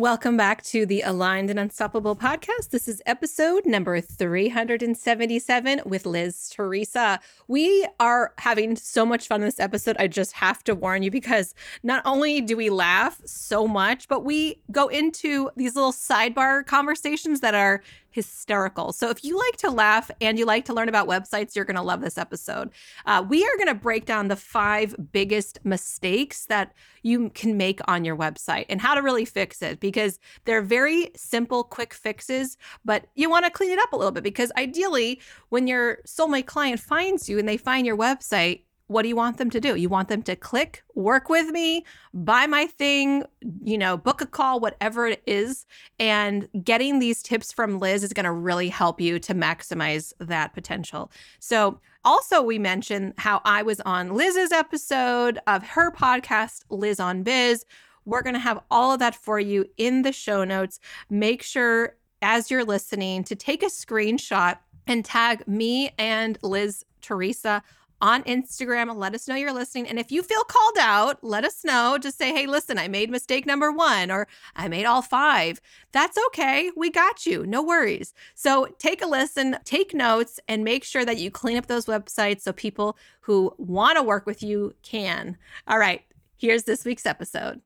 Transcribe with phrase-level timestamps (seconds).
[0.00, 2.70] Welcome back to the Aligned and Unstoppable podcast.
[2.70, 7.20] This is episode number 377 with Liz Theresa.
[7.48, 9.96] We are having so much fun in this episode.
[9.98, 14.24] I just have to warn you because not only do we laugh so much, but
[14.24, 18.92] we go into these little sidebar conversations that are hysterical.
[18.92, 21.76] So if you like to laugh and you like to learn about websites, you're going
[21.76, 22.70] to love this episode.
[23.06, 26.72] Uh, we are going to break down the five biggest mistakes that
[27.02, 31.10] you can make on your website and how to really fix it because they're very
[31.16, 35.20] simple, quick fixes, but you want to clean it up a little bit because ideally,
[35.48, 39.38] when your soulmate client finds you and they find your website, what do you want
[39.38, 39.76] them to do?
[39.76, 43.22] You want them to click, work with me, buy my thing,
[43.62, 45.64] you know, book a call, whatever it is.
[46.00, 50.54] And getting these tips from Liz is going to really help you to maximize that
[50.54, 51.12] potential.
[51.38, 57.22] So, also, we mentioned how I was on Liz's episode of her podcast, Liz on
[57.22, 57.64] Biz.
[58.06, 60.80] We're going to have all of that for you in the show notes.
[61.10, 67.62] Make sure as you're listening to take a screenshot and tag me and Liz Theresa
[68.00, 68.94] on Instagram.
[68.94, 69.88] Let us know you're listening.
[69.88, 71.98] And if you feel called out, let us know.
[72.00, 74.26] Just say, hey, listen, I made mistake number one, or
[74.56, 75.60] I made all five.
[75.92, 76.70] That's okay.
[76.76, 77.46] We got you.
[77.46, 78.14] No worries.
[78.34, 82.42] So take a listen, take notes, and make sure that you clean up those websites
[82.42, 85.36] so people who want to work with you can.
[85.66, 86.02] All right,
[86.36, 87.60] here's this week's episode.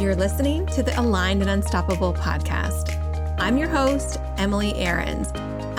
[0.00, 3.00] You're listening to the Aligned and Unstoppable podcast.
[3.38, 5.28] I'm your host, Emily Aarons.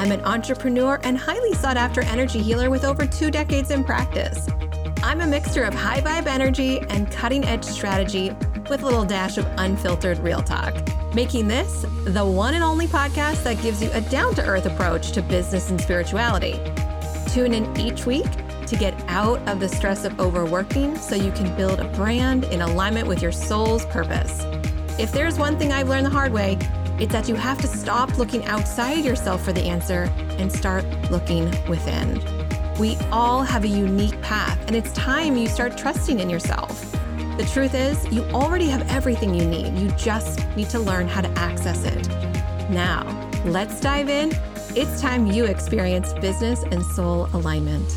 [0.05, 4.47] I'm an entrepreneur and highly sought after energy healer with over two decades in practice.
[5.01, 8.29] I'm a mixture of high vibe energy and cutting edge strategy
[8.69, 10.75] with a little dash of unfiltered real talk,
[11.15, 15.11] making this the one and only podcast that gives you a down to earth approach
[15.13, 16.61] to business and spirituality.
[17.29, 18.29] Tune in each week
[18.67, 22.61] to get out of the stress of overworking so you can build a brand in
[22.61, 24.43] alignment with your soul's purpose.
[24.99, 26.59] If there's one thing I've learned the hard way,
[26.99, 30.03] it's that you have to stop looking outside yourself for the answer
[30.37, 32.21] and start looking within.
[32.79, 36.91] We all have a unique path, and it's time you start trusting in yourself.
[37.37, 39.77] The truth is, you already have everything you need.
[39.77, 42.07] You just need to learn how to access it.
[42.69, 43.03] Now,
[43.43, 44.31] let's dive in.
[44.73, 47.91] It's time you experience business and soul alignment.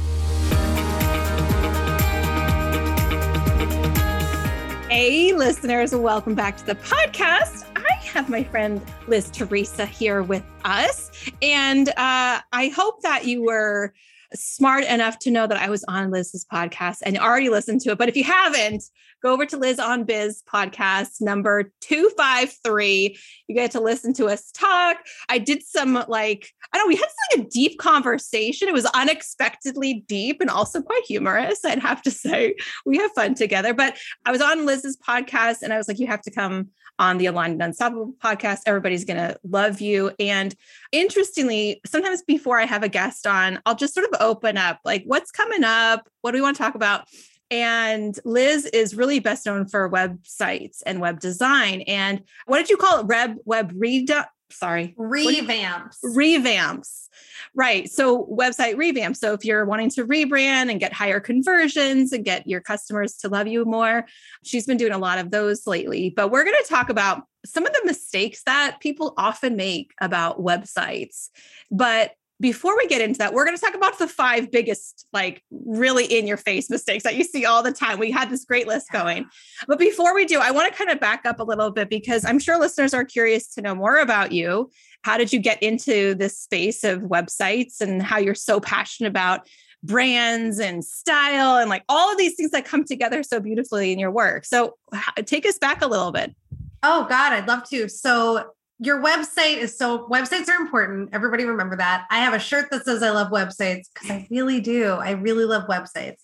[4.90, 7.67] Hey, listeners, welcome back to the podcast
[8.08, 11.10] have my friend Liz Theresa here with us.
[11.42, 13.92] And uh, I hope that you were
[14.34, 17.98] smart enough to know that I was on Liz's podcast and already listened to it.
[17.98, 18.84] But if you haven't,
[19.22, 23.18] go over to Liz on Biz podcast number 253.
[23.48, 24.98] You get to listen to us talk.
[25.28, 28.68] I did some like, I don't know, we had like a deep conversation.
[28.68, 31.64] It was unexpectedly deep and also quite humorous.
[31.64, 32.54] I'd have to say
[32.86, 33.74] we have fun together.
[33.74, 36.68] But I was on Liz's podcast and I was like, you have to come
[36.98, 38.60] on the Aligned and Unstoppable podcast.
[38.66, 40.12] Everybody's going to love you.
[40.18, 40.54] And
[40.92, 45.04] interestingly, sometimes before I have a guest on, I'll just sort of open up like,
[45.06, 46.08] what's coming up?
[46.22, 47.06] What do we want to talk about?
[47.50, 51.82] And Liz is really best known for websites and web design.
[51.82, 53.06] And what did you call it?
[53.06, 54.10] Web web read
[54.50, 54.94] sorry.
[54.98, 55.96] Revamps.
[56.04, 57.08] Revamps.
[57.54, 57.90] Right.
[57.90, 59.16] So website revamps.
[59.16, 63.28] So if you're wanting to rebrand and get higher conversions and get your customers to
[63.28, 64.06] love you more
[64.44, 66.10] she's been doing a lot of those lately.
[66.10, 70.40] But we're going to talk about some of the mistakes that people often make about
[70.40, 71.28] websites.
[71.70, 75.42] But before we get into that, we're going to talk about the five biggest, like
[75.50, 77.98] really in your face mistakes that you see all the time.
[77.98, 79.26] We had this great list going.
[79.66, 82.24] But before we do, I want to kind of back up a little bit because
[82.24, 84.70] I'm sure listeners are curious to know more about you.
[85.02, 89.48] How did you get into this space of websites and how you're so passionate about
[89.82, 93.98] brands and style and like all of these things that come together so beautifully in
[93.98, 94.44] your work?
[94.44, 94.76] So
[95.24, 96.34] take us back a little bit.
[96.82, 97.88] Oh, God, I'd love to.
[97.88, 101.10] So, your website is so websites are important.
[101.12, 102.06] Everybody remember that.
[102.10, 104.92] I have a shirt that says I love websites because I really do.
[104.92, 106.18] I really love websites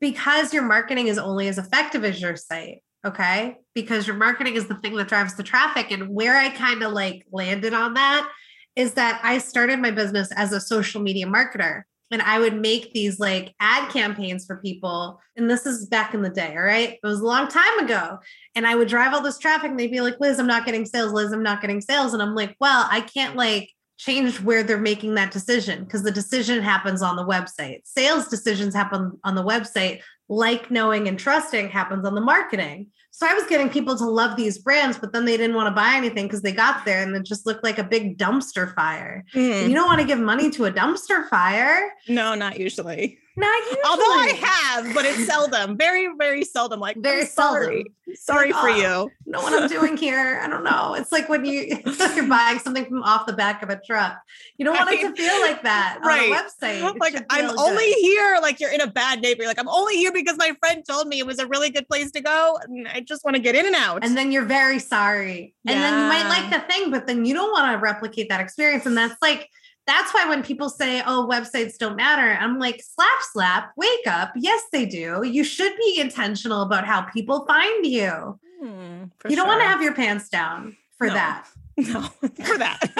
[0.00, 2.82] because your marketing is only as effective as your site.
[3.04, 3.58] Okay.
[3.74, 5.90] Because your marketing is the thing that drives the traffic.
[5.90, 8.28] And where I kind of like landed on that
[8.74, 11.82] is that I started my business as a social media marketer
[12.12, 15.18] and I would make these like ad campaigns for people.
[15.34, 16.90] And this is back in the day, all right?
[16.90, 18.18] It was a long time ago.
[18.54, 20.84] And I would drive all this traffic and they'd be like, Liz, I'm not getting
[20.84, 21.12] sales.
[21.12, 22.12] Liz, I'm not getting sales.
[22.12, 26.10] And I'm like, well, I can't like change where they're making that decision because the
[26.10, 27.80] decision happens on the website.
[27.84, 30.00] Sales decisions happen on the website.
[30.28, 32.88] Like knowing and trusting happens on the marketing.
[33.14, 35.70] So I was getting people to love these brands, but then they didn't want to
[35.70, 39.22] buy anything because they got there and it just looked like a big dumpster fire.
[39.34, 39.68] Mm.
[39.68, 41.92] You don't want to give money to a dumpster fire.
[42.08, 43.18] No, not usually.
[43.36, 43.80] Not usually.
[43.88, 46.80] Although I have, but it's seldom, very, very seldom.
[46.80, 47.86] Like, Very sorry.
[48.14, 48.76] Sorry Like, for oh.
[48.76, 49.10] you.
[49.24, 50.38] know what I'm doing here.
[50.42, 50.94] I don't know.
[50.94, 51.78] It's like when you
[52.14, 54.18] you're buying something from off the back of a truck.
[54.58, 56.30] You don't want it to feel like that Right.
[56.30, 56.94] on a website.
[56.94, 57.94] It Like, I'm only good.
[58.00, 59.48] here, like, you're in a bad neighborhood.
[59.48, 62.10] Like, I'm only here because my friend told me it was a really good place
[62.12, 62.58] to go.
[62.64, 64.04] and I just want to get in and out.
[64.04, 65.54] and then you're very sorry.
[65.66, 68.40] And then you might like the thing, but then you don't want to replicate that
[68.42, 68.84] experience.
[68.84, 69.48] And that's like
[69.86, 74.32] that's why when people say, "Oh, websites don't matter," I'm like, "Slap, slap, wake up."
[74.36, 75.22] Yes, they do.
[75.24, 78.38] You should be intentional about how people find you.
[78.60, 81.14] Hmm, for you don't want to have your pants down for No.
[81.14, 81.48] that.
[81.76, 82.78] no for that.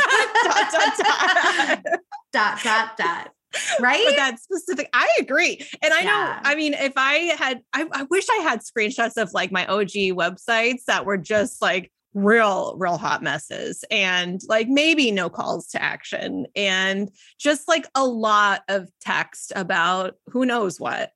[0.45, 2.01] dot, dot, dot.
[2.33, 3.33] Dot dot dot.
[3.81, 4.03] Right?
[4.07, 5.65] But that specific, I agree.
[5.83, 9.33] And I know, I mean, if I had, I, I wish I had screenshots of
[9.35, 15.11] like my OG websites that were just like real, real hot messes and like maybe
[15.11, 21.13] no calls to action and just like a lot of text about who knows what,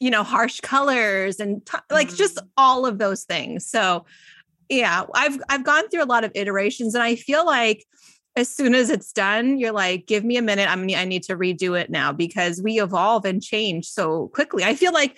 [0.00, 2.48] you know, harsh colors and t- like just Mm.
[2.56, 3.66] all of those things.
[3.66, 4.04] So,
[4.68, 7.84] yeah, I've I've gone through a lot of iterations and I feel like
[8.36, 10.68] as soon as it's done, you're like, give me a minute.
[10.70, 14.64] I'm I need to redo it now because we evolve and change so quickly.
[14.64, 15.16] I feel like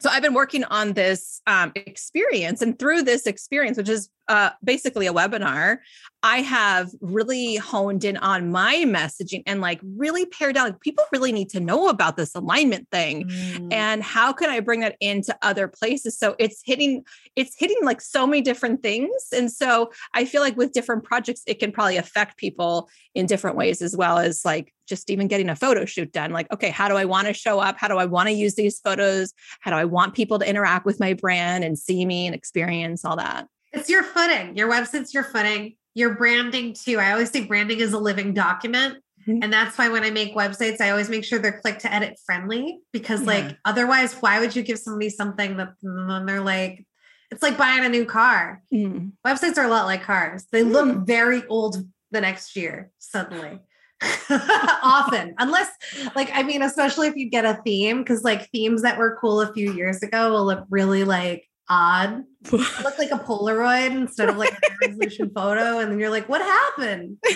[0.00, 4.50] so I've been working on this um, experience, and through this experience, which is uh,
[4.62, 5.78] basically a webinar,
[6.22, 10.68] I have really honed in on my messaging and like really pared down.
[10.68, 13.72] Like, people really need to know about this alignment thing Mm.
[13.72, 16.18] and how can i bring that into other places?
[16.18, 17.04] So it's hitting
[17.36, 19.10] it's hitting like so many different things.
[19.32, 23.56] And so i feel like with different projects it can probably affect people in different
[23.56, 26.30] ways as well as like just even getting a photo shoot done.
[26.32, 27.76] Like okay how do i want to show up?
[27.78, 29.34] How do i want to use these photos?
[29.60, 33.04] How do i want people to interact with my brand and see me and experience
[33.04, 34.56] all that It's your footing.
[34.56, 35.76] Your website's your footing.
[35.94, 36.98] Your branding too.
[36.98, 38.98] I always say branding is a living document.
[39.26, 39.40] Mhm.
[39.42, 42.18] And that's why when I make websites, I always make sure they're click to edit
[42.26, 43.26] friendly because, Yeah.
[43.26, 46.84] like, otherwise, why would you give somebody something that then they're like,
[47.30, 48.62] it's like buying a new car.
[48.72, 49.12] Mm.
[49.26, 51.78] Websites are a lot like cars, they look very old
[52.10, 53.58] the next year, suddenly.
[54.30, 55.68] Often, unless,
[56.14, 59.40] like, I mean, especially if you get a theme, because like themes that were cool
[59.40, 64.36] a few years ago will look really like odd look like a Polaroid instead of
[64.36, 65.78] like a resolution photo.
[65.78, 67.18] And then you're like, what happened?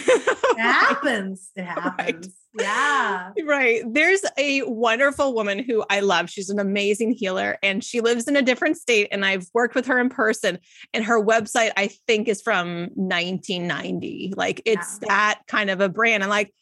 [0.50, 1.50] Oh it happens.
[1.54, 2.34] It happens.
[2.58, 3.30] Yeah.
[3.44, 3.82] Right.
[3.88, 6.28] There's a wonderful woman who I love.
[6.30, 9.08] She's an amazing healer and she lives in a different state.
[9.12, 10.58] And I've worked with her in person.
[10.92, 14.34] And her website, I think, is from 1990.
[14.36, 15.08] Like it's Yeah.
[15.08, 16.24] that kind of a brand.
[16.24, 16.52] I'm like,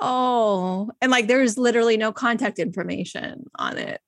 [0.00, 4.00] oh, and like there's literally no contact information on it.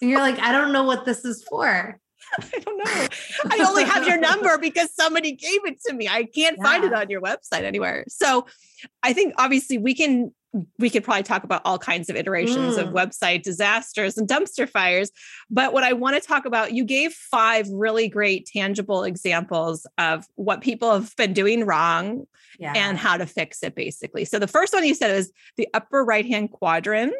[0.00, 1.98] And you're like, I don't know what this is for.
[2.40, 3.06] I don't know.
[3.50, 6.08] I only have your number because somebody gave it to me.
[6.08, 8.04] I can't find it on your website anywhere.
[8.08, 8.46] So
[9.02, 10.32] I think obviously we can
[10.78, 12.92] we could probably talk about all kinds of iterations of Mm.
[12.94, 15.10] website disasters and dumpster fires.
[15.50, 20.24] But what I want to talk about, you gave five really great tangible examples of
[20.36, 22.26] what people have been doing wrong
[22.58, 22.72] Yeah.
[22.74, 24.24] and how to fix it basically.
[24.24, 27.12] So the first one you said is the upper right hand quadrant.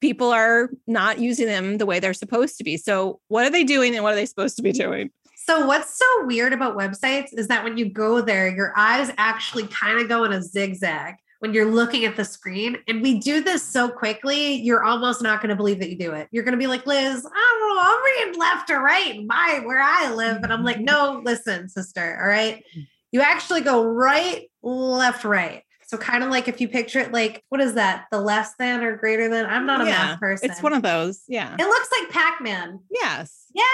[0.00, 2.76] People are not using them the way they're supposed to be.
[2.76, 5.10] So what are they doing and what are they supposed to be doing?
[5.48, 9.66] so what's so weird about websites is that when you go there, your eyes actually
[9.68, 12.76] kind of go in a zigzag when you're looking at the screen.
[12.86, 16.12] And we do this so quickly, you're almost not going to believe that you do
[16.12, 16.28] it.
[16.32, 19.62] You're going to be like, Liz, I don't know, I'm reading left or right, my
[19.64, 20.42] where I live.
[20.42, 20.84] And I'm like, mm-hmm.
[20.84, 22.18] no, listen, sister.
[22.20, 22.62] All right.
[23.10, 25.62] You actually go right, left, right.
[25.88, 28.04] So kind of like if you picture it like, what is that?
[28.10, 29.46] The less than or greater than?
[29.46, 30.50] I'm not a Yeah, math person.
[30.50, 31.22] It's one of those.
[31.28, 31.56] Yeah.
[31.58, 32.80] it looks like Pac-Man.
[32.90, 33.46] Yes.
[33.54, 33.64] Yeah.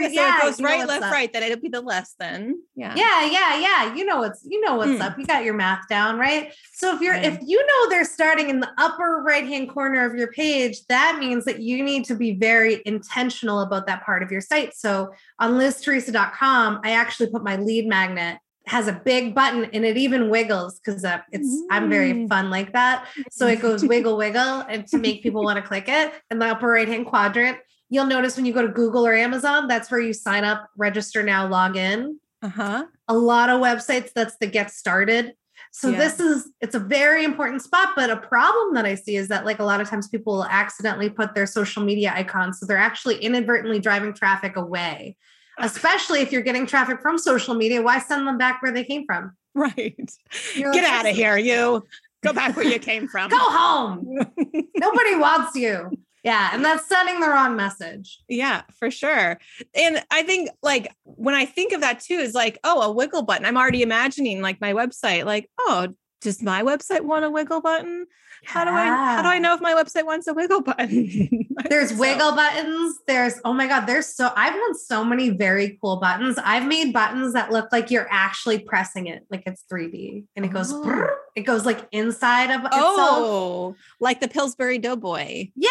[0.00, 1.12] Yeah, so yeah, it goes right, left, up.
[1.12, 1.32] right.
[1.32, 2.56] Then it'll be the less than.
[2.74, 2.92] Yeah.
[2.96, 3.94] Yeah, yeah, yeah.
[3.94, 5.00] You know what's you know what's Hmm.
[5.02, 5.16] up.
[5.16, 6.52] You got your math down, right?
[6.72, 7.28] So if you're Yeah.
[7.34, 11.44] if you know they're starting in the upper right-hand corner of your page, that means
[11.44, 14.74] that you need to be very intentional about that part of your site.
[14.74, 19.96] So on liztheresa.com, I actually put my lead magnet has a big button and it
[19.96, 22.28] even wiggles because uh, it's I'm very Mm.
[22.28, 23.06] fun like that.
[23.30, 26.46] So it goes wiggle wiggle and to make people want to click it in the
[26.46, 27.58] upper right hand quadrant.
[27.88, 31.22] You'll notice when you go to Google or Amazon, that's where you sign up, register
[31.22, 32.84] now, log in Uh-huh.
[33.08, 35.34] a lot of websites that's the get started
[35.72, 35.98] so Yeah.
[35.98, 39.44] this is it's a very important spot but a problem that i see is that
[39.44, 42.78] like a lot of times people will accidentally put their social media icons so they're
[42.78, 45.16] actually inadvertently driving traffic away
[45.60, 49.04] especially if you're getting traffic from social media why send them back where they came
[49.06, 50.08] from Right.
[50.54, 51.84] You're Get like, out of here, you.
[52.22, 53.30] Go back where you came from.
[53.30, 54.06] go home
[54.76, 55.90] nobody wants you
[56.22, 59.38] yeah and that's sending the wrong message Yeah, for sure.
[59.74, 63.22] And I think like when I think of that too, is like, oh, a wiggle
[63.22, 63.44] button.
[63.46, 65.88] I'm already imagining like my website, like, oh,
[66.20, 68.06] does my website want a wiggle button?
[68.42, 71.46] How do I how do I know if my website wants a wiggle button?
[71.68, 71.96] There's so.
[71.96, 72.98] wiggle buttons.
[73.06, 76.38] There's, oh my God, there's so, I've done so many very cool buttons.
[76.42, 80.52] I've made buttons that look like you're actually pressing it, like it's 3D and it
[80.52, 80.82] goes, Oh.
[80.82, 81.10] brrr.
[81.36, 82.72] it goes like inside of itself.
[82.82, 85.50] Oh, like the Pillsbury Doughboy.
[85.54, 85.68] Yeah.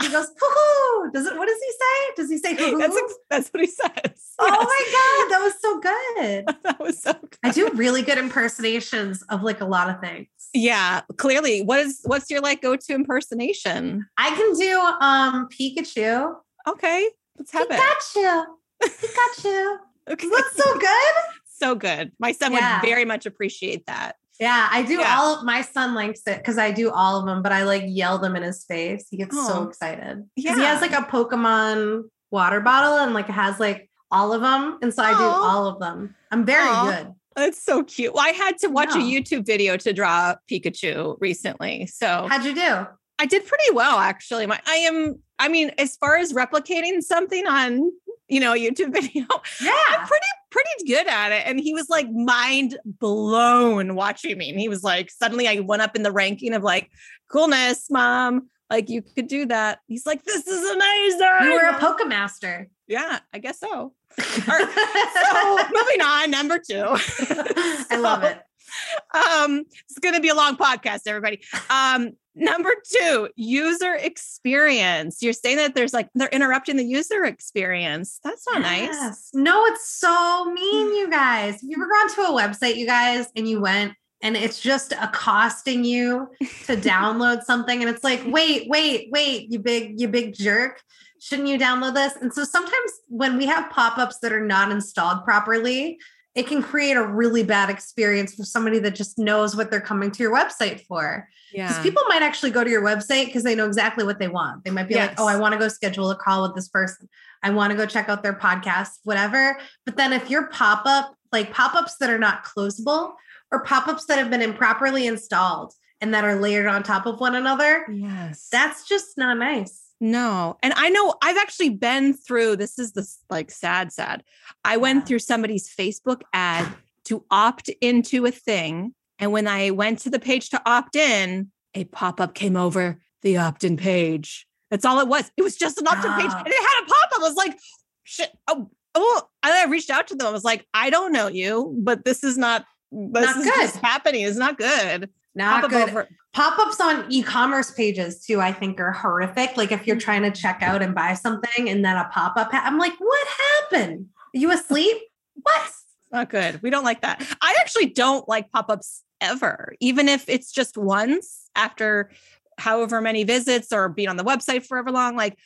[0.00, 2.12] He goes, hoo Does it, what does he say?
[2.16, 4.32] Does he say hoo That's ex- that's what he says.
[4.38, 4.64] Oh Yes.
[4.64, 6.56] my God, that was so good.
[6.64, 7.38] that was so good.
[7.44, 10.28] I do really good impersonations of like a lot of things.
[10.54, 11.62] Yeah, clearly.
[11.62, 14.06] What is what's your like go-to impersonation?
[14.18, 16.34] I can do um Pikachu.
[16.68, 17.08] Okay,
[17.38, 17.80] let's have it.
[17.80, 18.44] Pikachu.
[18.82, 19.76] Pikachu.
[20.10, 20.28] Okay.
[20.28, 21.14] That's so good.
[21.46, 22.12] so good.
[22.18, 22.80] My son Yeah.
[22.80, 24.16] would very much appreciate that.
[24.40, 25.16] Yeah, I do Yeah.
[25.18, 27.84] all of my son likes it because I do all of them, but I like
[27.86, 29.06] yell them in his face.
[29.10, 30.24] He gets so excited.
[30.36, 30.54] Yeah.
[30.56, 34.78] He has like a Pokemon water bottle and like has like all of them.
[34.82, 36.14] And so I do all of them.
[36.30, 36.90] I'm very Aw.
[36.90, 37.12] good.
[37.36, 38.12] That's so cute.
[38.14, 41.86] Well, I had to watch a YouTube video to draw Pikachu recently.
[41.86, 42.86] So How'd you do?
[43.18, 44.46] I did pretty well actually.
[44.46, 47.90] My I am I mean, as far as replicating something on,
[48.28, 49.24] you know, YouTube video,
[49.60, 49.72] Yeah.
[49.90, 51.44] I'm pretty pretty good at it.
[51.46, 54.50] And he was like mind blown watching me.
[54.50, 56.90] And he was like, suddenly I went up in the ranking of like
[57.30, 58.48] coolness, mom.
[58.70, 59.80] Like you could do that.
[59.86, 61.28] He's like, this is amazing.
[61.42, 62.66] You were a Pokemaster.
[62.86, 63.92] Yeah, I guess so.
[64.18, 64.22] so
[65.72, 66.84] moving on, number two.
[66.84, 68.38] I love it.
[69.14, 71.42] Um, it's gonna be a long podcast, everybody.
[71.68, 75.22] Um, number two, user experience.
[75.22, 78.18] You're saying that there's like they're interrupting the user experience.
[78.24, 79.30] That's not nice.
[79.34, 81.60] No, it's so mean, you guys.
[81.60, 84.92] Have you ever gone to a website, you guys, and you went and it's just
[84.92, 86.30] accosting you
[86.66, 90.80] to download something, and it's like, wait, wait, wait, you big, you big jerk.
[91.18, 92.16] Shouldn't you download this?
[92.16, 95.98] And so sometimes when we have pop-ups that are not installed properly,
[96.34, 100.10] it can create a really bad experience for somebody that just knows what they're coming
[100.10, 101.28] to your website for.
[101.52, 101.82] Because Yeah.
[101.82, 104.64] people might actually go to your website because they know exactly what they want.
[104.64, 107.08] They might be like, oh, I want to go schedule a call with this person.
[107.42, 109.58] I want to go check out their podcast, whatever.
[109.84, 113.12] But then if your pop up, like pop ups that are not closable
[113.50, 117.20] or pop ups that have been improperly installed and that are layered on top of
[117.20, 118.48] one another, yes.
[118.50, 119.80] that's just not nice.
[120.02, 120.58] No.
[120.64, 124.24] And I know I've actually been through this is this like sad, sad.
[124.64, 126.66] I went through somebody's Facebook ad
[127.04, 128.96] to opt into a thing.
[129.20, 133.36] And when I went to the page to opt in, a pop-up came over the
[133.36, 134.44] opt-in page.
[134.72, 135.30] That's all it was.
[135.36, 136.30] It was just an opt-in page.
[136.30, 136.38] Ah.
[136.44, 137.20] And it had a pop-up.
[137.20, 137.56] I was like,
[138.02, 138.30] shit.
[138.48, 139.22] Oh, oh.
[139.44, 140.26] I reached out to them.
[140.26, 143.80] I was like, I don't know you, but this is not this Not is good.
[143.82, 144.22] happening.
[144.22, 145.10] It's not good.
[145.34, 145.88] Not Pop-up good.
[145.90, 149.56] over- Pop ups on e commerce pages too, I think are horrific.
[149.56, 150.00] Like if you're Mm.
[150.02, 153.28] trying to check out and buy something and then a pop up, I'm like, what
[153.70, 154.06] happened?
[154.34, 154.96] Are you asleep?
[155.34, 155.70] What?
[156.10, 156.62] Not good.
[156.62, 157.22] We don't like that.
[157.42, 162.10] I actually don't like pop-ups ever, even if it's just once after
[162.58, 165.16] however many visits or being on the website forever long.
[165.16, 165.38] Like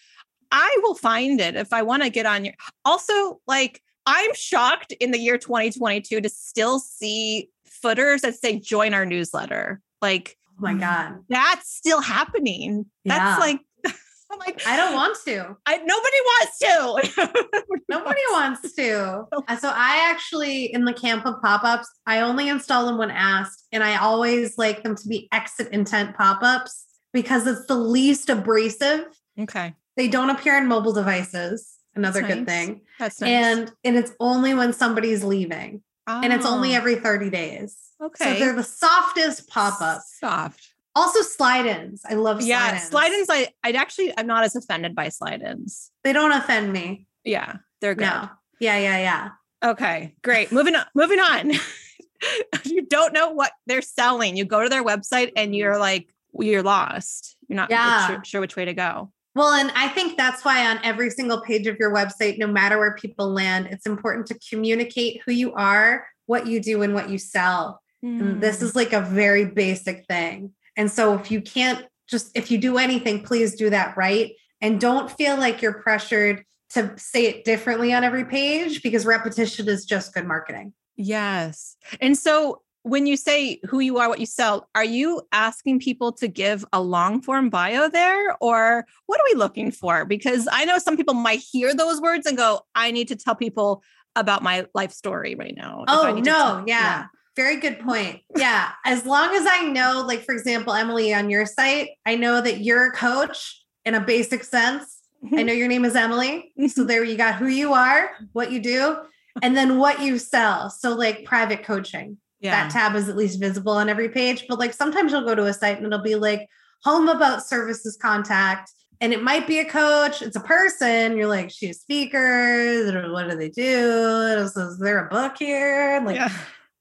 [0.53, 4.93] I will find it if I want to get on your also like I'm shocked
[4.93, 9.81] in the year 2022 to still see footers that say join our newsletter.
[10.01, 11.19] Like Oh my God.
[11.29, 12.87] that's still happening.
[13.05, 13.39] That's Yeah.
[13.39, 13.61] like
[14.31, 15.57] I'm like I don't want to.
[15.67, 17.73] I nobody wants to.
[17.89, 19.27] Nobody wants to.
[19.61, 23.85] So I actually, in the camp of pop-ups, I only install them when asked, and
[23.85, 29.05] I always like them to be exit intent pop-ups because it's the least abrasive.
[29.39, 29.75] Okay.
[29.97, 31.76] They don't appear on mobile devices.
[31.97, 32.67] Another That's good nice.
[32.67, 32.81] thing.
[32.99, 33.31] That's nice.
[33.31, 37.77] And and it's only when somebody's leaving, and it's only Oh, every 30 days.
[38.03, 38.35] okay.
[38.35, 40.19] So they're the softest pop-ups.
[40.21, 40.69] Soft.
[40.95, 42.03] Also slide-ins.
[42.09, 42.89] I love Yeah, slide-ins.
[42.89, 43.31] slide-ins.
[43.31, 45.91] I I'd actually I'm not as offended by slide-ins.
[46.05, 47.07] They don't offend me.
[47.25, 48.05] Yeah, they're good.
[48.05, 48.29] No.
[48.61, 49.29] Yeah, yeah, yeah.
[49.65, 50.53] Okay, great.
[50.53, 50.85] Moving on.
[50.95, 51.53] Moving on.
[52.65, 54.37] you don't know what they're selling.
[54.37, 55.81] You go to their website and you're mm.
[55.81, 57.37] like, you're lost.
[57.49, 58.07] You're not Yeah.
[58.07, 59.13] sure, sure which way to go.
[59.37, 62.79] Well, and I think that's why on every single page of your website, no matter
[62.79, 67.11] where people land, it's important to communicate who you are, what you do, and what
[67.11, 67.83] you sell.
[68.03, 68.63] And this mm.
[68.63, 70.53] is like a very basic thing.
[70.75, 74.33] And so if you can't just, if you do anything, please do that right.
[74.63, 79.69] And don't feel like you're pressured to say it differently on every page because repetition
[79.69, 80.73] is just good marketing.
[80.97, 81.77] Yes.
[82.01, 86.13] And so when you say who you are, what you sell, are you asking people
[86.13, 90.05] to give a long form bio there or what are we looking for?
[90.05, 93.35] Because I know some people might hear those words and go, I need to tell
[93.35, 93.83] people
[94.15, 95.85] about my life story right now.
[95.89, 96.23] Oh, no.
[96.23, 97.07] tell- yeah.
[97.35, 98.21] Very good point.
[98.37, 98.71] Yeah.
[98.85, 102.61] As long as I know, like, for example, Emily, on your site, I know that
[102.61, 105.01] you're a coach in a basic sense.
[105.25, 105.47] I mm-hmm.
[105.47, 106.53] know your name is Emily.
[106.57, 106.87] So mm-hmm.
[106.87, 108.97] there you got who you are, what you do,
[109.43, 110.71] and then what you sell.
[110.71, 112.19] So, like private coaching.
[112.41, 112.51] Yeah.
[112.51, 114.45] that tab is at least visible on every page.
[114.49, 116.49] But like sometimes you'll go to a site and it'll be like
[116.85, 118.73] home about services contact.
[119.01, 121.17] And it might be a coach, it's a person.
[121.17, 123.11] You're like, she's a speaker.
[123.11, 124.21] What do they do?
[124.39, 126.01] Is, is there a book here?
[126.05, 126.33] Like, yeah.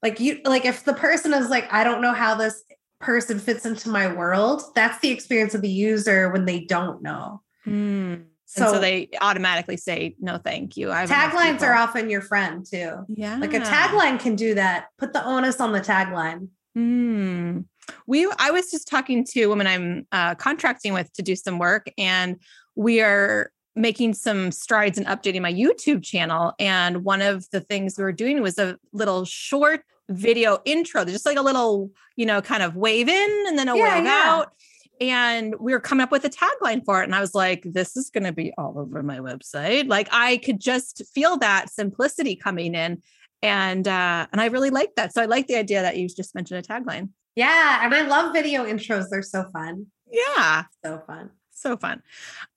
[0.01, 2.63] like you like if the person is like, I don't know how this
[3.01, 7.41] person fits into my world, that's the experience of the user when they don't know.
[7.65, 8.15] Hmm.
[8.55, 12.65] So, and so they automatically say no thank you I taglines are often your friend
[12.65, 13.05] too.
[13.09, 14.87] yeah Like a tagline can do that.
[14.97, 16.47] Put the onus on the tagline.
[16.73, 17.61] Hmm.
[18.07, 21.59] We I was just talking to a woman I'm uh, contracting with to do some
[21.59, 22.37] work, and
[22.75, 26.53] we are making some strides in updating my YouTube channel.
[26.59, 31.25] And one of the things we were doing was a little short video intro, just
[31.25, 34.21] like a little, you know, kind of wave in and then a Yeah, wave yeah.
[34.25, 34.53] out.
[35.01, 37.05] And we were coming up with a tagline for it.
[37.05, 39.89] And I was like, this is going to be all over my website.
[39.89, 43.01] Like I could just feel that simplicity coming in.
[43.41, 45.13] And uh, and I really like that.
[45.13, 47.09] So I like the idea that you just mentioned a tagline.
[47.35, 47.83] Yeah.
[47.83, 49.09] And I love video intros.
[49.09, 49.87] They're so fun.
[50.09, 50.63] Yeah.
[50.83, 51.31] So fun
[51.65, 52.01] so fun.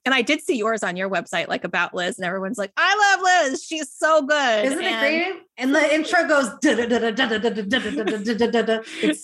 [0.05, 3.17] And I did see yours on your website, like about Liz, and everyone's like, I
[3.17, 3.63] love Liz.
[3.63, 4.65] She's so good.
[4.65, 5.41] Isn't and- it great?
[5.57, 6.67] And the intro goes it's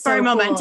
[0.03, 0.55] so very cool.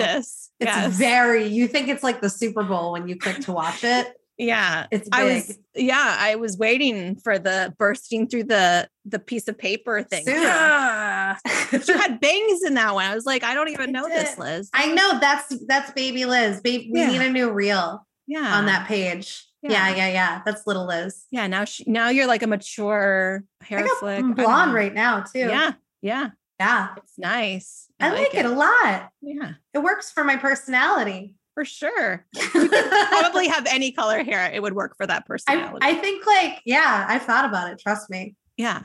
[0.60, 0.96] It's yes.
[0.96, 4.14] very, you think it's like the Super Bowl when you click to watch it.
[4.38, 4.86] Yeah.
[4.90, 5.20] It's big.
[5.20, 10.02] I was yeah, I was waiting for the bursting through the the piece of paper
[10.02, 10.24] thing.
[10.26, 11.36] Yeah.
[11.70, 13.04] she had bangs in that one.
[13.04, 14.70] I was like, I don't even know this, Liz.
[14.72, 16.60] I know that's that's baby Liz.
[16.60, 18.56] Babe, we need a new reel yeah.
[18.56, 19.46] on that page.
[19.62, 19.70] Yeah.
[19.70, 19.96] Yeah.
[19.96, 21.24] yeah, yeah, That's little Liz.
[21.30, 21.46] Yeah.
[21.46, 24.36] Now she now you're like a mature hair I got flick.
[24.36, 25.38] Blonde right now too.
[25.38, 25.72] Yeah.
[26.02, 26.30] Yeah.
[26.60, 26.88] yeah.
[26.98, 27.86] It's nice.
[27.98, 28.44] I, like, it.
[28.44, 29.10] a lot.
[29.22, 31.34] Yeah, It works for my personality.
[31.54, 32.26] for sure.
[32.34, 32.70] You could
[33.10, 34.50] Probably have any color hair.
[34.52, 35.78] It would work for that I, personality.
[35.80, 37.78] I think like yeah, I've thought about it.
[37.78, 38.34] Trust me.
[38.58, 38.82] yeah.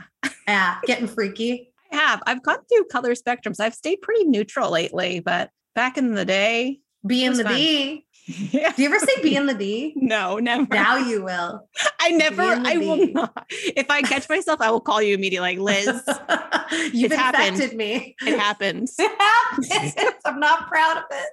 [0.47, 1.73] Yeah, getting freaky.
[1.91, 2.21] I have.
[2.25, 3.59] I've gone through color spectrums.
[3.59, 7.55] I've stayed pretty neutral lately, but back in the day, Be in the fun.
[7.55, 8.05] D.
[8.25, 8.71] yeah.
[8.75, 9.93] Do you ever say be in the D?
[9.95, 10.67] No, never.
[10.73, 11.67] Now you will.
[11.99, 13.45] I never, I will not.
[13.49, 15.87] If I catch myself, I will call you immediately like, Liz,
[16.93, 17.55] You've It's happened.
[17.55, 18.15] infected me.
[18.21, 18.95] it happens.
[18.99, 20.13] It happens.
[20.25, 21.29] I'm not proud of it.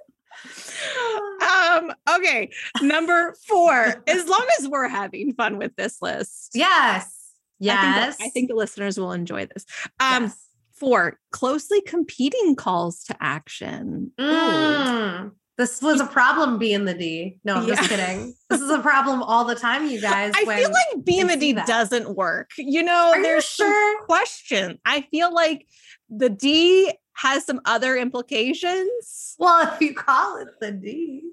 [1.43, 2.49] Um, okay.
[2.81, 6.51] Number four, as long as we're having fun with this list.
[6.53, 7.05] Yes.
[7.05, 7.15] I think,
[7.59, 8.17] Yes.
[8.17, 9.65] the, I think the listeners will enjoy this.
[9.99, 10.37] Um, Yes.
[10.73, 14.11] four, closely competing calls to action.
[14.21, 14.23] Ooh.
[14.23, 15.31] Mm.
[15.57, 17.39] This was a problem being the D.
[17.43, 18.35] No, I'm just kidding.
[18.49, 20.31] This is a problem all the time, you guys.
[20.35, 22.51] I feel like B and the D doesn't work.
[22.59, 24.05] You know, Are you there's some sure?
[24.05, 24.77] question.
[24.85, 25.65] I feel like
[26.09, 29.35] the D has some other implications.
[29.39, 31.23] Well, if you call it the D.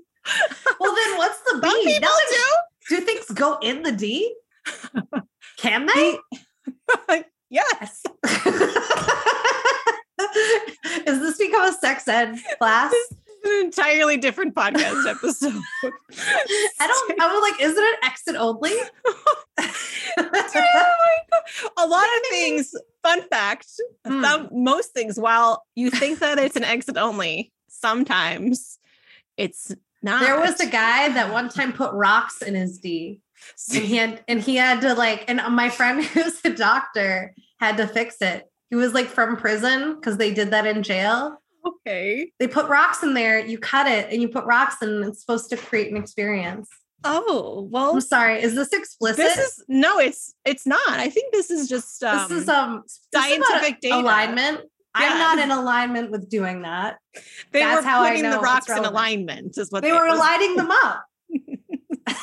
[0.80, 1.68] Well, then what's the B?
[1.68, 2.38] Some people Nothing-
[2.88, 4.34] Do things go in the D?
[5.58, 6.18] Can they?
[7.50, 8.02] yes.
[11.06, 12.92] Is this become a sex ed class?
[13.44, 15.60] Is an entirely different podcast episode.
[15.82, 17.20] I don't.
[17.20, 18.72] I was like, isn't it exit only?
[21.76, 23.66] a lot of things, fun fact,
[24.06, 24.22] Hmm.
[24.22, 28.78] some, most things, while you think that it's an exit only, sometimes
[29.36, 30.20] it's not.
[30.22, 33.20] There was a guy that one time put rocks in his D,
[33.72, 35.24] and he had and he had to like.
[35.28, 38.50] And my friend who's a doctor had to fix it.
[38.70, 41.40] He was like from prison because they did that in jail.
[41.66, 42.30] Okay.
[42.38, 43.38] They put rocks in there.
[43.44, 44.88] You cut it, and you put rocks in.
[44.88, 46.68] And it's supposed to create an experience.
[47.06, 48.42] Oh, well, I'm sorry.
[48.42, 49.16] Is this explicit?
[49.18, 50.88] this is no, it's it's not.
[50.88, 53.96] I think this is just um, this is um this is scientific data.
[53.96, 54.60] alignment.
[54.98, 55.08] Yeah.
[55.10, 56.98] I'm not in alignment with doing that.
[57.50, 60.06] they that's were how I putting know the rocks in alignment, is what They were
[60.06, 61.04] was- lighting them up.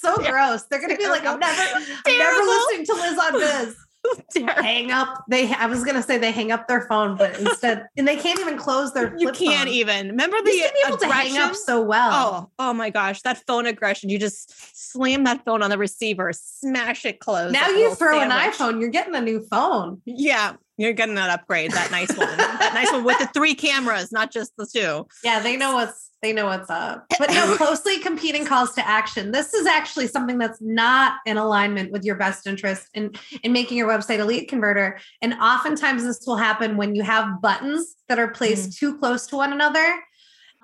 [0.00, 0.30] so Yeah.
[0.30, 0.64] gross.
[0.70, 1.62] They're gonna be like, I'm never,
[2.06, 3.76] I'm never listening to Liz on Biz.
[4.36, 5.24] Hang up.
[5.28, 8.40] They I was gonna say they hang up their phone, but instead, and they can't
[8.40, 9.74] even close their You can't phone.
[9.74, 12.10] even remember the be able to hang up so well.
[12.12, 14.08] Oh, oh my gosh, that phone aggression.
[14.10, 14.52] You just
[14.92, 17.52] slam that phone on the receiver, smash it closed.
[17.52, 20.00] now you throw an iPhone, you're getting a new phone.
[20.04, 22.36] Yeah, you're getting that upgrade, that nice one.
[22.36, 25.06] that nice one with the three cameras, not just the two.
[25.24, 27.06] Yeah, they know what's they know what's up.
[27.18, 29.32] But no, closely competing calls to action.
[29.32, 33.12] This is actually something that's not in alignment with your best interest in
[33.42, 34.98] in making your website a lead converter.
[35.22, 39.36] And oftentimes this will happen when you have buttons that are placed too close to
[39.36, 40.02] one another.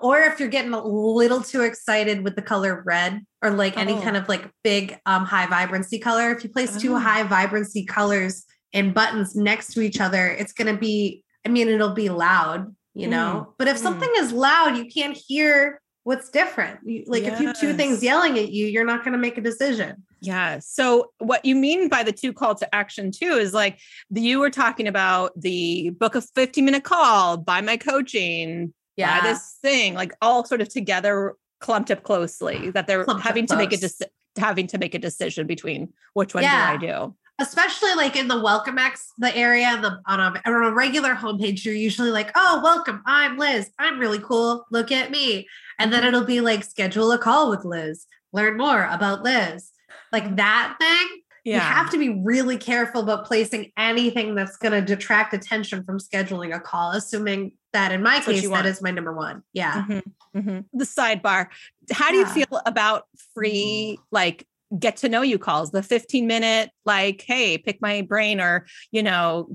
[0.00, 3.92] Or if you're getting a little too excited with the color red or like any
[3.92, 4.00] Oh.
[4.02, 6.32] kind of like big um, high vibrancy color.
[6.32, 6.98] If you place two Oh.
[6.98, 11.68] high vibrancy colors and buttons next to each other, it's going to be, I mean,
[11.68, 13.54] it'll be loud, you know.
[13.58, 13.80] But if Mm.
[13.82, 16.80] something is loud, you can't hear what's different?
[16.84, 19.38] You, like if you have two things yelling at you, you're not going to make
[19.38, 20.02] a decision.
[20.20, 20.58] Yeah.
[20.60, 23.78] So what you mean by the two call to action too is like
[24.10, 29.20] the, you were talking about the book a 15 minute call, buy my coaching, buy
[29.22, 33.56] this thing, like all sort of together clumped up closely that they're Clumped having to
[33.56, 33.96] make a close.
[33.98, 34.08] deci-
[34.40, 36.76] having to make a decision between which one Yeah.
[36.76, 37.14] do I do?
[37.42, 41.64] Especially like in the welcome X, the area the on a, on a regular homepage,
[41.64, 43.70] you're usually like, oh, welcome, I'm Liz.
[43.78, 44.64] I'm really cool.
[44.70, 45.48] Look at me.
[45.78, 49.70] And then it'll be like, schedule a call with Liz, learn more about Liz.
[50.12, 51.18] Like that thing.
[51.44, 51.56] Yeah.
[51.56, 55.98] You have to be really careful about placing anything that's going to detract attention from
[55.98, 59.42] scheduling a call, assuming that in my That's case, that is my number one.
[59.52, 59.84] Yeah.
[59.88, 60.02] Mhm,
[60.36, 60.64] mhm.
[60.72, 61.48] The sidebar.
[61.90, 64.46] How do you feel about free, like
[64.78, 69.02] get to know you calls, the 15 minute, like, hey, pick my brain or, you
[69.02, 69.48] know,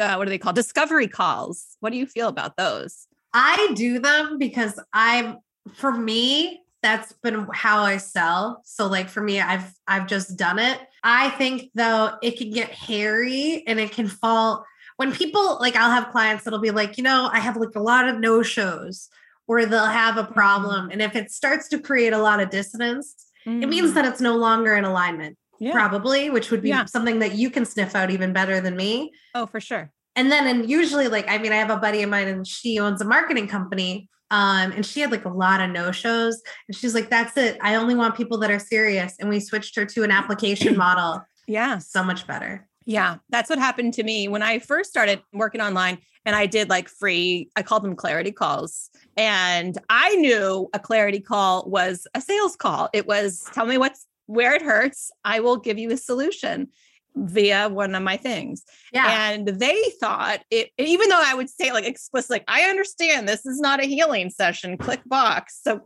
[0.00, 1.76] uh, what do they call discovery calls?
[1.80, 3.06] What do you feel about those?
[3.32, 5.38] I do them because I'm
[5.74, 8.62] for me that's been how I sell.
[8.64, 10.78] So like for me I've I've just done it.
[11.02, 14.64] I think though it can get hairy and it can fall
[14.96, 17.80] when people like I'll have clients that'll be like, you know, I have like a
[17.80, 19.08] lot of no-shows
[19.48, 23.26] or they'll have a problem and if it starts to create a lot of dissonance,
[23.46, 25.36] it means that it's no longer in alignment.
[25.60, 25.66] Mm.
[25.68, 25.72] yeah.
[25.72, 26.84] Probably, which would be Yeah.
[26.86, 29.12] something that you can sniff out even better than me.
[29.34, 29.90] Oh, for sure.
[30.16, 32.78] And then, and usually, like, I mean, I have a buddy of mine and she
[32.78, 34.08] owns a marketing company.
[34.30, 36.40] Um, and she had like a lot of no shows.
[36.68, 37.58] And she's like, that's it.
[37.62, 39.14] I only want people that are serious.
[39.20, 41.22] And we switched her to an application model.
[41.46, 41.78] Yeah.
[41.78, 42.66] So much better.
[42.86, 43.16] Yeah.
[43.30, 46.88] That's what happened to me when I first started working online and I did like
[46.88, 48.90] free, I called them clarity calls.
[49.16, 52.88] And I knew a clarity call was a sales call.
[52.92, 55.10] It was tell me what's where it hurts.
[55.24, 56.68] I will give you a solution
[57.16, 58.64] via one of my things.
[58.92, 59.30] Yeah.
[59.30, 63.46] And they thought it, even though I would say like explicitly, like, I understand this
[63.46, 65.60] is not a healing session, click box.
[65.62, 65.82] So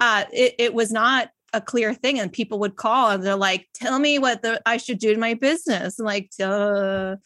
[0.00, 2.18] uh, it, it was not a clear thing.
[2.18, 5.20] And people would call and they're like, tell me what the, I should do in
[5.20, 5.98] my business.
[5.98, 7.16] Like, uh,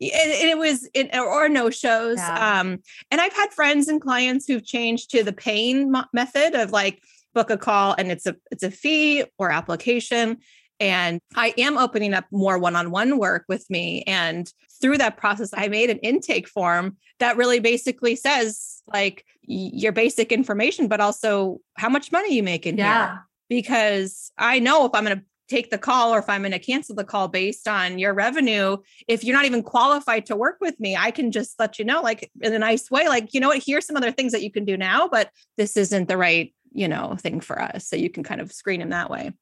[0.00, 2.18] and, and it was, it, or no shows.
[2.18, 2.60] Yeah.
[2.60, 2.78] Um,
[3.10, 7.00] and I've had friends and clients who've changed to the paying mo- method of like,
[7.34, 10.38] book a call and it's a it's a fee or application
[10.80, 15.68] and I am opening up more one-on-one work with me and through that process I
[15.68, 21.90] made an intake form that really basically says like your basic information but also how
[21.90, 23.06] much money you make in Yeah.
[23.06, 26.52] here because I know if I'm going to take the call or if I'm going
[26.52, 30.56] to cancel the call based on your revenue if you're not even qualified to work
[30.60, 33.38] with me I can just let you know like in a nice way like you
[33.38, 36.16] know what here's some other things that you can do now but this isn't the
[36.16, 39.32] right you know thing for us so you can kind of screen them that way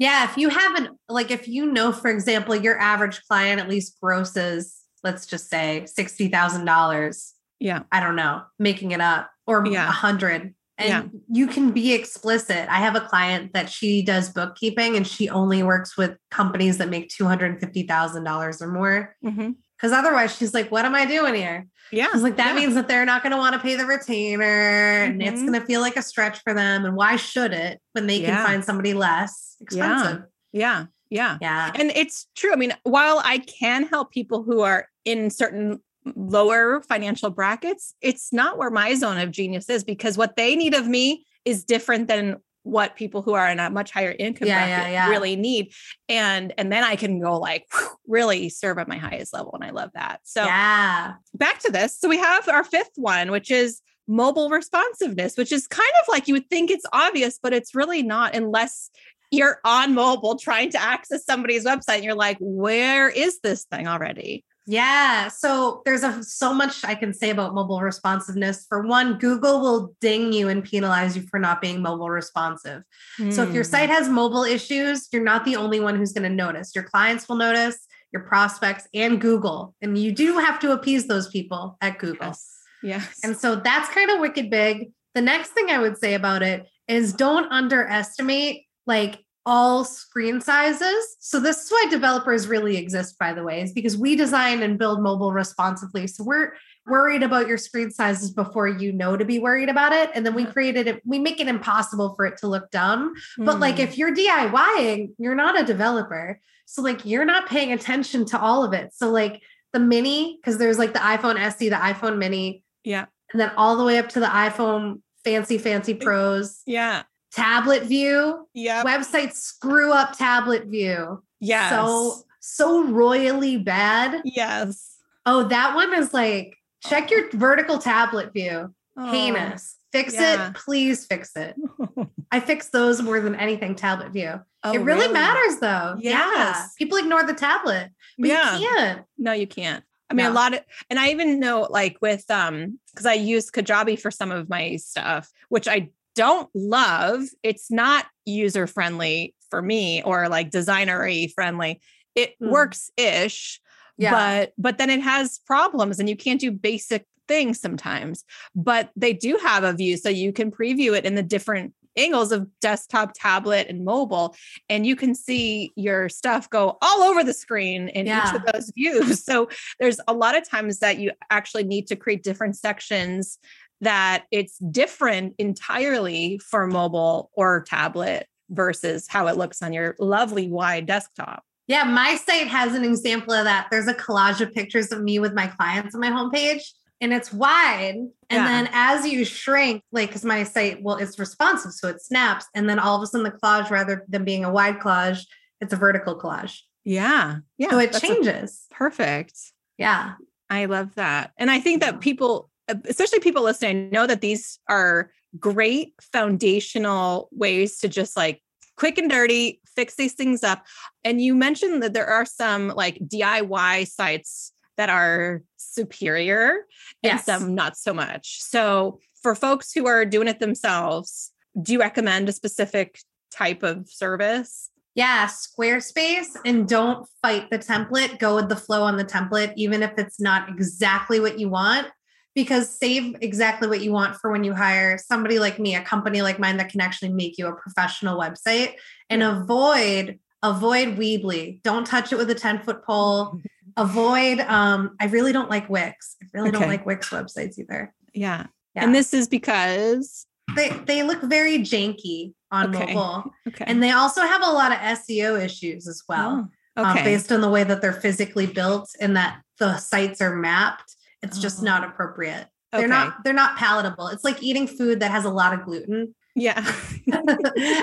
[0.00, 0.24] Yeah.
[0.28, 4.80] If you haven't, like, if you know, for example, your average client at least grosses,
[5.04, 7.30] let's just say $60,000.
[7.60, 9.86] yeah I don't know, making it up or a Yeah.
[9.86, 10.54] hundred.
[10.82, 11.20] And Yeah.
[11.30, 12.66] you can be explicit.
[12.68, 16.88] I have a client that she does bookkeeping and she only works with companies that
[16.88, 19.16] make $250,000 or more.
[19.24, 19.54] Mhm.
[19.80, 21.66] Cause otherwise she's like, what am I doing here?
[21.90, 22.60] yeah Cause like that yeah.
[22.60, 25.46] means that they're not going to want to pay the retainer and it's Mhm.
[25.48, 26.84] going to feel like a stretch for them.
[26.84, 28.36] And why should it when they Yeah.
[28.36, 30.22] can find somebody less expensive?
[30.54, 31.70] yeah yeah Yeah.
[31.74, 35.80] and it's true i mean while i can help people who are in certain
[36.16, 40.74] lower financial brackets it's not where my zone of genius is because what they need
[40.74, 44.66] of me is different than what people who are in a much higher income Yeah,
[44.66, 45.10] bracket yeah, yeah.
[45.10, 45.72] really need
[46.08, 49.64] and and then i can go like whew, really serve at my highest level and
[49.64, 51.14] i love that so yeah.
[51.34, 51.98] back to this.
[51.98, 56.28] So we have our fifth one, which is mobile responsiveness, which is kind of like
[56.28, 58.90] you would think it's obvious, but it's really not unless
[59.30, 63.88] you're on mobile trying to access somebody's website and you're like, where is this thing
[63.88, 64.44] already?
[64.66, 65.28] Yeah.
[65.28, 68.64] So there's a, so much I can say about mobile responsiveness.
[68.68, 72.82] For one, Google will ding you and penalize you for not being mobile responsive.
[73.30, 73.70] So if your Hmm.
[73.70, 76.74] site has mobile issues, you're not the only one who's going to notice.
[76.74, 77.76] Your clients will notice,
[78.12, 79.74] your prospects, and Google.
[79.82, 82.28] And you do have to appease those people at Google.
[82.28, 82.48] Yes.
[82.82, 83.20] Yes.
[83.24, 84.92] And so that's kind of wicked big.
[85.14, 91.16] The next thing I would say about it is don't underestimate like all screen sizes.
[91.18, 94.78] So this is why developers really exist, by the way, is because we design and
[94.78, 96.06] build mobile responsively.
[96.06, 96.52] So we're
[96.86, 100.10] worried about your screen sizes before you know to be worried about it.
[100.14, 103.14] And then we created it, we make it impossible for it to look dumb.
[103.38, 103.80] But like Hmm.
[103.82, 106.40] if you're DIYing, you're not a developer.
[106.66, 108.92] So like you're not paying attention to all of it.
[108.94, 113.06] So like the mini, because there's like the iPhone SE, the iPhone mini, yeah.
[113.32, 117.02] and then all the way up to the iPhone fancy, fancy pros, Yeah.
[117.32, 118.82] Tablet view, Yeah.
[118.84, 121.22] websites screw up tablet view.
[121.40, 121.70] Yeah.
[121.70, 124.22] So, so royally bad.
[124.24, 124.88] yes.
[125.24, 128.74] Oh, that one is like, check your vertical tablet view.
[128.96, 129.76] Oh, Heinous.
[129.92, 130.48] Fix Yeah.
[130.48, 130.54] it.
[130.54, 131.54] Please fix it.
[132.32, 134.40] I fix those more than anything tablet view.
[134.64, 135.96] Oh, it really, matters though.
[135.98, 136.18] Yeah.
[136.34, 136.74] Yes.
[136.76, 137.90] People ignore the tablet.
[138.18, 138.58] But Yeah.
[138.58, 139.02] you can't.
[139.18, 139.84] No, you can't.
[140.10, 143.50] I mean, a lot of, and I even know like with, um, because I use
[143.50, 147.22] Kajabi for some of my stuff, which I don't love.
[147.42, 151.80] It's not user friendly for me or like designery friendly.
[152.14, 152.50] It Hmm.
[152.50, 153.60] works ish,
[153.98, 154.10] Yeah.
[154.12, 158.24] but but then it has problems and you can't do basic things sometimes.
[158.54, 162.32] But they do have a view, so you can preview it in the different angles
[162.32, 164.34] of desktop, tablet, and mobile,
[164.70, 168.72] and you can see your stuff go all over the screen in each of those
[168.74, 169.22] views.
[169.32, 169.48] So
[169.78, 173.38] there's a lot of times that you actually need to create different sections
[173.82, 180.48] that it's different entirely for mobile or tablet versus how it looks on your lovely
[180.48, 181.42] wide desktop.
[181.68, 183.68] Yeah, my site has an example of that.
[183.70, 186.62] There's a collage of pictures of me with my clients on my homepage,
[187.00, 187.94] and it's wide.
[187.94, 188.46] And Yeah.
[188.46, 192.46] then as you shrink, like, because my site, well, it's responsive, so it snaps.
[192.54, 195.24] And then all of a sudden, the collage, rather than being a wide collage,
[195.60, 196.58] it's a vertical collage.
[196.84, 197.38] Yeah.
[197.58, 197.70] Yeah.
[197.70, 198.66] so it changes.
[198.70, 199.34] perfect.
[199.78, 200.14] yeah.
[200.50, 201.32] I love that.
[201.38, 207.28] And I think that people, Uh, especially people listening, know that these are great foundational
[207.32, 208.42] ways to just like
[208.76, 210.64] quick and dirty fix these things up.
[211.04, 216.66] And you mentioned that there are some like DIY sites that are superior
[217.02, 217.24] and Yes.
[217.26, 218.42] some not so much.
[218.42, 222.98] So for folks who are doing it themselves, do you recommend a specific
[223.30, 224.70] type of service?
[224.94, 228.18] Yeah, Squarespace and don't fight the template.
[228.18, 231.88] Go with the flow on the template, even if it's not exactly what you want,
[232.34, 236.22] because save exactly what you want for when you hire somebody like me, a company
[236.22, 238.74] like mine that can actually make you a professional website
[239.10, 241.62] and avoid avoid Weebly.
[241.62, 243.40] Don't touch it with a 10 foot pole.
[243.78, 246.16] Avoid um I really don't like Wix.
[246.22, 247.94] I really don't like Wix websites either.
[248.12, 248.48] Yeah.
[248.74, 248.84] Yeah.
[248.84, 252.92] And this is because they they look very janky on Okay.
[252.94, 253.30] mobile.
[253.48, 253.64] okay.
[253.66, 256.50] And they also have a lot of SEO issues as well.
[256.76, 257.04] Oh, um, okay.
[257.04, 261.38] based on the way that they're physically built and that the sites are mapped it's
[261.38, 261.64] just Oh.
[261.64, 265.52] not appropriate they're not they're not palatable it's like eating food that has a lot
[265.52, 266.64] of gluten yeah.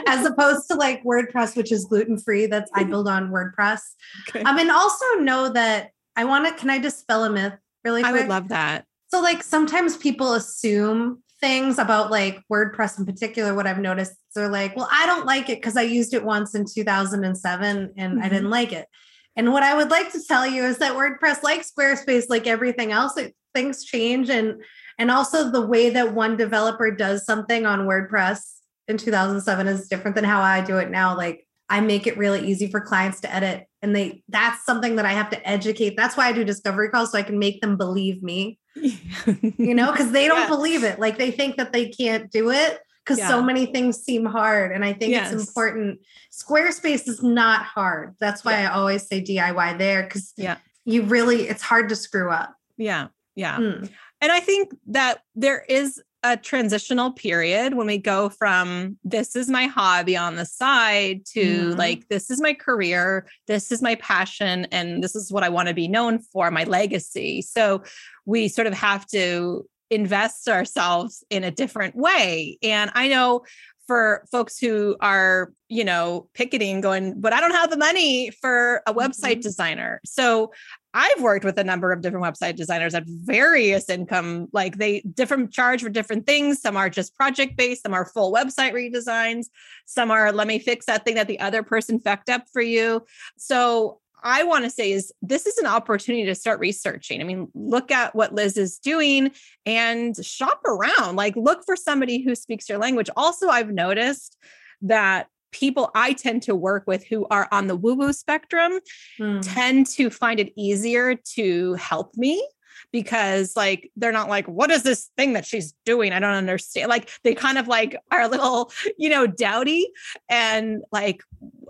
[0.07, 3.81] as opposed to like wordpress which is gluten free that's i build on wordpress
[4.27, 4.41] Okay.
[4.43, 7.53] um and also know that i want to can i dispel a myth
[7.85, 8.85] really I would love that.
[9.11, 13.53] so like sometimes people assume things about like WordPress in particular.
[13.55, 16.53] What I've noticed, they're like, well, I don't like it because I used it once
[16.53, 18.29] in 2007 and I Mhm.
[18.29, 18.87] didn't like it.
[19.35, 22.91] And what I would like to tell you is that WordPress, like Squarespace, like everything
[22.91, 24.61] else, it, things change and
[24.97, 28.41] and also the way that one developer does something on WordPress
[28.87, 31.15] in 2007 is different than how I do it now.
[31.15, 35.05] Like I make it really easy for clients to edit and they that's something that
[35.05, 35.95] I have to educate.
[35.95, 39.91] That's why I do discovery calls so I can make them believe me you know,
[39.91, 40.49] because they don't Yes.
[40.49, 40.99] believe it.
[40.99, 43.27] Like they think that they can't do it because Yeah.
[43.29, 44.71] so many things seem hard.
[44.71, 45.33] And I think Yes.
[45.33, 45.99] it's important.
[46.31, 48.15] Squarespace is not hard.
[48.19, 50.57] That's why I always say DIY there because Yeah.
[50.85, 52.55] you really, it's hard to screw up.
[52.77, 53.07] yeah.
[53.35, 53.57] Yeah.
[53.57, 53.89] Mm.
[54.21, 59.47] And I think that there is a transitional period when we go from this is
[59.49, 61.77] my hobby on the side to Mhm.
[61.77, 65.69] like this is my career, this is my passion, and this is what I want
[65.69, 67.41] to be known for, my legacy.
[67.41, 67.81] So
[68.25, 72.57] we sort of have to invest ourselves in a different way.
[72.61, 73.43] And I know
[73.87, 78.83] for folks who are, you know, picketing going, but I don't have the money for
[78.85, 79.41] a website Mhm.
[79.41, 79.99] designer.
[80.05, 80.51] So
[80.93, 85.51] I've worked with a number of different website designers at various income, like they different
[85.51, 86.61] charge for different things.
[86.61, 89.47] Some are just project based, some are full website redesigns,
[89.85, 93.03] some are let me fix that thing that the other person fucked up for you.
[93.39, 97.21] So I want to say is this is an opportunity to start researching.
[97.21, 99.31] I mean, look at what Liz is doing
[99.65, 101.15] and shop around.
[101.15, 103.09] Like look for somebody who speaks your language.
[103.15, 104.37] Also, I've noticed
[104.81, 108.79] that people I tend to work with who are on the woo-woo spectrum
[109.19, 109.41] Mm.
[109.41, 112.45] tend to find it easier to help me
[112.91, 116.89] because like they're not like what is this thing that she's doing i don't understand
[116.89, 119.87] like they kind of like are a little you know dowdy
[120.29, 121.21] and like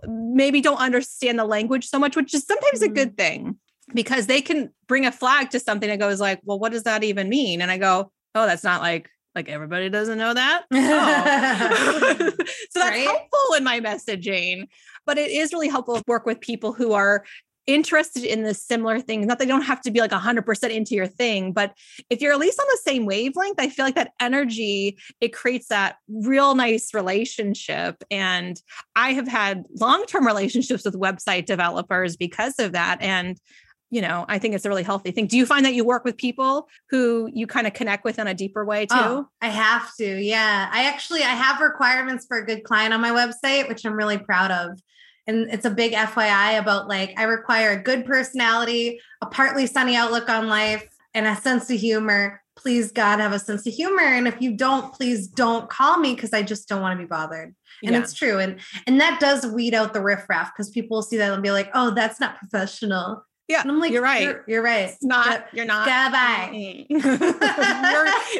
[0.08, 2.96] maybe don't understand the language so much which is sometimes a Mhm.
[2.96, 3.56] good thing
[3.94, 7.04] because they can bring a flag to something that goes like well what does that
[7.04, 10.78] even mean and i go oh that's not like like everybody doesn't know that Oh.
[12.72, 13.04] so that's Right?
[13.04, 14.68] helpful in my messaging.
[15.06, 17.24] But it is really helpful to work with people who are
[17.68, 19.26] interested in the similar things.
[19.26, 21.74] Not they don't have to be like 100% into your thing, but
[22.10, 25.68] if you're at least on the same wavelength, I feel like that energy, it creates
[25.68, 28.04] that real nice relationship.
[28.10, 28.60] And
[28.96, 33.02] I have had long term relationships with website developers because of that.
[33.02, 33.38] And
[33.92, 35.26] you know, I think it's a really healthy thing.
[35.26, 38.28] Do you find that you work with people who you kind of connect with in
[38.28, 38.96] a deeper way too?
[38.96, 40.22] Oh, I have to.
[40.22, 40.70] Yeah.
[40.72, 44.20] I actually I have requirements for a good client on my website, which I'm really
[44.20, 44.80] proud of.
[45.30, 49.96] And it's a big FYI about like I require a good personality, a partly sunny
[49.96, 52.42] outlook on life, and a sense of humor.
[52.56, 54.04] Please God have a sense of humor.
[54.04, 57.08] And if you don't, please don't call me because I just don't want to be
[57.08, 57.56] bothered.
[57.84, 58.02] And yeah.
[58.02, 58.40] it's true.
[58.40, 61.52] And and that does weed out the riffraff because people will see that and be
[61.52, 63.24] like, oh, that's not professional.
[63.50, 64.22] Yeah, and I'm like, you're right.
[64.22, 64.90] You're, you're right.
[64.90, 65.48] It's not.
[65.54, 65.88] you're not.
[65.88, 66.50] Goodbye.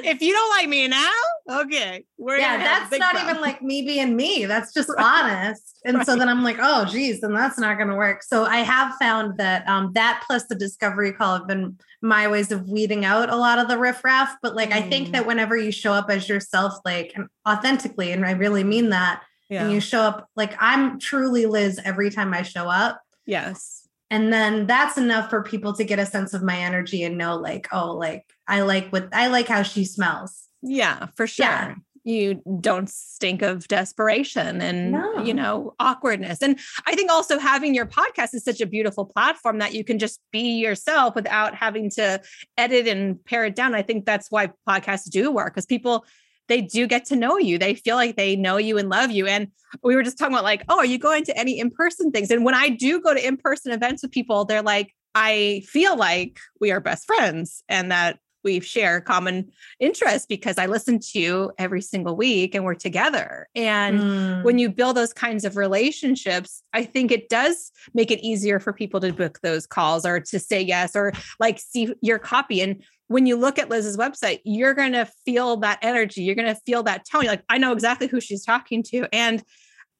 [0.06, 1.12] if you don't like me now,
[1.50, 2.06] okay.
[2.20, 3.32] We're yeah, that's not problem.
[3.32, 4.46] even like me being me.
[4.46, 5.24] That's just right.
[5.24, 5.80] honest.
[5.84, 6.06] And right.
[6.06, 8.22] so then I'm like, oh, geez, then that's not going to work.
[8.22, 12.52] So I have found that um, that plus the discovery call have been my ways
[12.52, 14.36] of weeding out a lot of the riffraff.
[14.44, 14.76] But like, mm.
[14.76, 15.12] I think mm.
[15.14, 17.16] that whenever you show up as yourself, like
[17.48, 19.64] authentically, and I really mean that, yeah.
[19.64, 23.02] and you show up like I'm truly Liz every time I show up.
[23.26, 23.79] Yes
[24.10, 27.38] and then that's enough for people to get a sense of my energy and know
[27.38, 31.76] like oh like i like what i like how she smells yeah for sure yeah.
[32.04, 35.24] you don't stink of desperation and no.
[35.24, 39.60] you know awkwardness and i think also having your podcast is such a beautiful platform
[39.60, 42.22] that you can just be yourself without having to
[42.58, 46.06] edit and pare it down i think that's why podcasts do work because people
[46.50, 47.58] they do get to know you.
[47.58, 49.26] They feel like they know you and love you.
[49.26, 49.48] And
[49.84, 52.30] we were just talking about like, oh, are you going to any in-person things?
[52.32, 56.40] And when I do go to in-person events with people, they're like, I feel like
[56.60, 61.52] we are best friends and that we share common interests because I listen to you
[61.58, 63.48] every single week and we're together.
[63.54, 64.44] And mm.
[64.44, 68.72] when you build those kinds of relationships, I think it does make it easier for
[68.72, 72.62] people to book those calls or to say yes or like see your copy.
[72.62, 76.22] And when you look at Liz's website, you're going to feel that energy.
[76.22, 77.24] You're going to feel that tone.
[77.24, 79.08] You're like, I know exactly who she's talking to.
[79.12, 79.44] And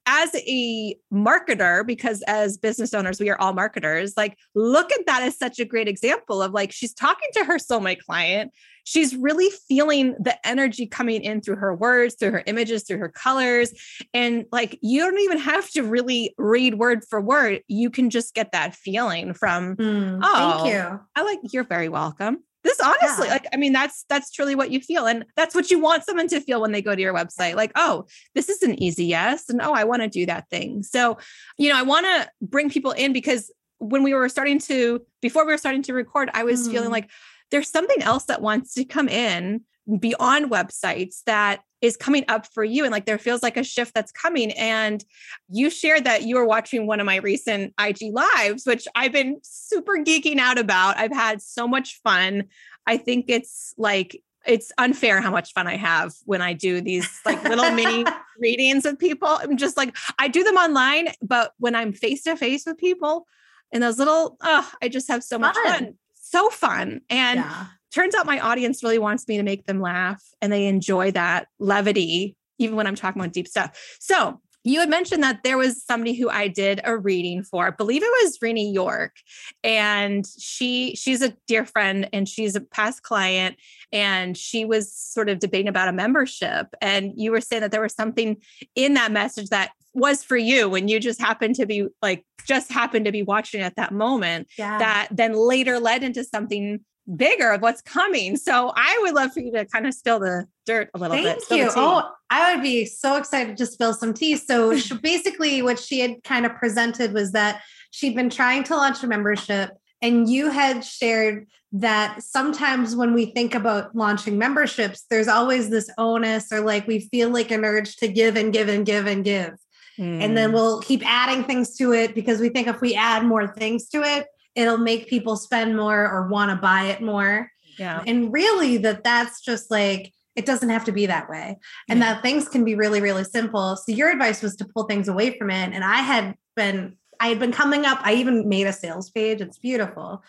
[0.06, 5.24] as a marketer, because as business owners, we are all marketers, like, look at that
[5.24, 8.52] as such a great example of like, she's talking to her soulmate client.
[8.84, 13.10] She's really feeling the energy coming in through her words, through her images, through her
[13.10, 13.72] colors.
[14.14, 17.62] And like, you don't even have to really read word for word.
[17.68, 21.00] You can just get that feeling from, mm, oh, thank you.
[21.16, 23.34] I like, you're very welcome this honestly yeah.
[23.34, 26.28] like i mean that's that's truly what you feel and that's what you want someone
[26.28, 29.50] to feel when they go to your website like oh this is an easy yes
[29.50, 31.18] and oh i want to do that thing so
[31.58, 35.46] you know i want to bring people in because when we were starting to before
[35.46, 36.72] we were starting to record i was mm.
[36.72, 37.10] feeling like
[37.52, 39.62] there's something else that wants to come in
[39.98, 43.94] beyond websites that is coming up for you and like there feels like a shift
[43.94, 45.06] that's coming and
[45.50, 49.40] you shared that you were watching one of my recent IG lives which I've been
[49.42, 50.98] super geeking out about.
[50.98, 52.46] I've had so much fun.
[52.86, 57.20] I think it's like it's unfair how much fun I have when I do these
[57.26, 58.06] like little mini
[58.40, 59.28] readings with people.
[59.28, 63.26] I'm just like I do them online but when I'm face to face with people
[63.72, 65.96] and those little oh I just have so much fun
[66.30, 70.24] so fun and yeah turns out my audience really wants me to make them laugh
[70.42, 73.98] and they enjoy that levity, even when I'm talking about deep stuff.
[74.00, 77.68] So you had mentioned that there was somebody who I did a reading for.
[77.68, 79.16] I believe it was Rini York,
[79.64, 83.56] and she she's a dear friend and she's a past client.
[83.94, 87.82] And she was sort of debating about a membership, and you were saying that there
[87.82, 88.38] was something
[88.76, 92.72] in that message that was for you when you just happened to be like just
[92.72, 94.78] happened to be watching at that moment yeah.
[94.80, 96.80] that then later led into something
[97.16, 98.38] bigger of what's coming.
[98.38, 101.40] So I would love for you to kind of spill the dirt a little Thank
[101.40, 101.44] bit.
[101.44, 101.72] Thank you.
[101.76, 104.38] Oh, I would be so excited to spill some tea.
[104.38, 108.76] So she, basically, what she had kind of presented was that she'd been trying to
[108.76, 115.06] launch a membership, and you had shared that sometimes when we think about launching memberships,
[115.10, 118.70] there's always this onus or like we feel like an urge to give and give
[118.70, 119.52] and give and give.
[120.00, 120.24] Mm.
[120.24, 120.56] And then hmm.
[120.56, 124.02] we'll keep adding things to it because we think if we add more things to
[124.02, 127.52] it, it'll make people spend more or want to buy it more.
[127.78, 128.02] Yeah.
[128.08, 131.58] And really that that's just like it doesn't have to be that way.
[131.90, 132.14] And yeah.
[132.14, 133.76] that things can be really really simple.
[133.76, 137.28] So your advice was to pull things away from it and I had been I
[137.28, 139.42] had been coming up I even made a sales page.
[139.42, 140.24] It's beautiful.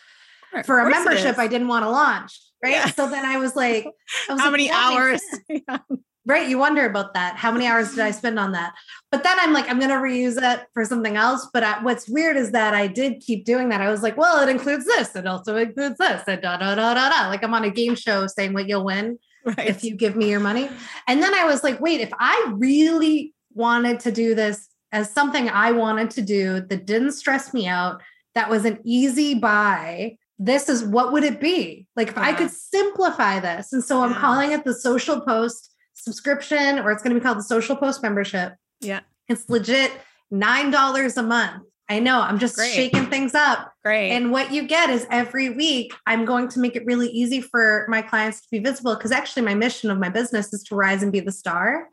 [0.64, 2.72] For a membership I didn't want to launch, right?
[2.72, 2.87] Yeah.
[2.87, 3.85] So then I was like
[4.28, 5.22] I was how like, many hours?
[6.26, 7.37] right you wonder about that.
[7.37, 8.74] How many hours did i spend on that?
[9.11, 11.48] But then i'm like i'm going to reuse it for something else.
[11.52, 13.80] But I, what's weird is that i did keep doing that.
[13.80, 15.14] I was like well it includes this.
[15.16, 16.22] It also includes this.
[16.26, 17.28] And da da da da da.
[17.28, 19.68] Like i'm on a game show saying what you'll win right.
[19.68, 20.68] if you give me your money.
[21.06, 25.48] And then i was like wait if i really wanted to do this as something
[25.48, 28.00] i wanted to do that didn't stress me out
[28.35, 31.87] that was an easy buy this is what would it be?
[31.96, 32.23] Like if yeah.
[32.23, 33.73] i could simplify this.
[33.73, 35.69] And so i'm calling it the social post
[36.03, 38.55] subscription or it's going to be called the social post membership.
[38.81, 39.01] Yeah.
[39.29, 39.92] It's legit
[40.33, 41.63] $9 a month.
[41.88, 42.21] I know.
[42.21, 42.73] I'm just Great.
[42.73, 43.73] shaking things up.
[43.85, 44.11] Great.
[44.13, 47.85] And what you get is every week, I'm going to make it really easy for
[47.88, 51.03] my clients to be visible because actually, my mission of my business is to rise
[51.03, 51.88] and be the star.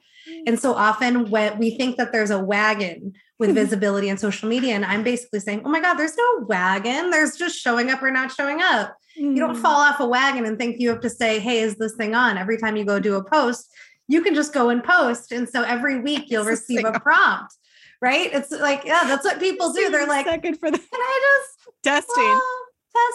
[0.46, 4.76] And so often, when we think that there's a wagon with visibility on social media,
[4.76, 7.10] and I'm basically saying, oh my God, there's no wagon.
[7.10, 8.96] There's just showing up or not showing up.
[9.16, 9.62] You don't Mm.
[9.64, 12.38] fall off a wagon and think you have to say, hey, is this thing on?
[12.38, 13.68] Every time you go do a post,
[14.08, 15.32] you can just go and post.
[15.32, 17.54] And so every week you'll receive a prompt,
[18.02, 18.30] right?
[18.34, 19.90] It's like, yeah, that's what people do.
[19.90, 22.14] They're like, can second for the I just testing.
[22.18, 22.66] oh,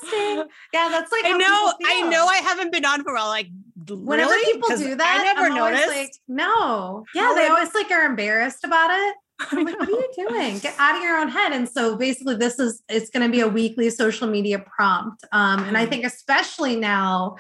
[0.02, 0.44] testing?
[0.74, 3.28] Yeah, that's like I know, I know I haven't been on for a while.
[3.28, 3.48] Like
[3.88, 4.52] Whenever really?
[4.52, 5.88] people do that, I never I'm noticed.
[5.88, 9.16] Like, no, yeah, How they always like are embarrassed about it.
[9.50, 10.58] I'm like, what are you doing?
[10.60, 11.50] Get out of your own head.
[11.52, 15.24] And so basically, this is it's going to be a weekly social media prompt.
[15.32, 15.90] Um, and I Mhm.
[15.90, 17.36] think especially now,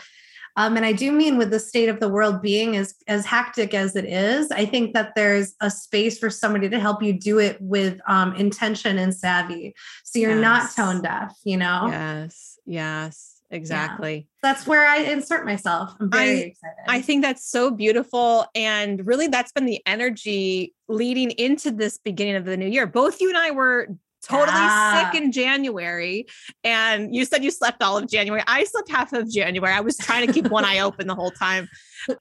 [0.56, 3.74] um, and I do mean with the state of the world being as as hectic
[3.74, 7.38] as it is, I think that there's a space for somebody to help you do
[7.38, 9.74] it with um, intention and savvy,
[10.04, 11.34] so you're not tone deaf.
[11.44, 14.28] You know, Yes, yes, exactly.
[14.42, 15.94] that's where I insert myself.
[16.00, 16.76] I'm very I- excited.
[16.88, 18.46] I think that's so beautiful.
[18.54, 22.86] And really, that's been the energy leading into this beginning of the new year.
[22.86, 23.88] Both you and I were
[24.26, 25.10] totally Yeah.
[25.10, 26.26] sick in January.
[26.64, 28.42] And you said you slept all of January.
[28.46, 29.72] I slept half of January.
[29.74, 31.68] I was trying to keep one eye open the whole time.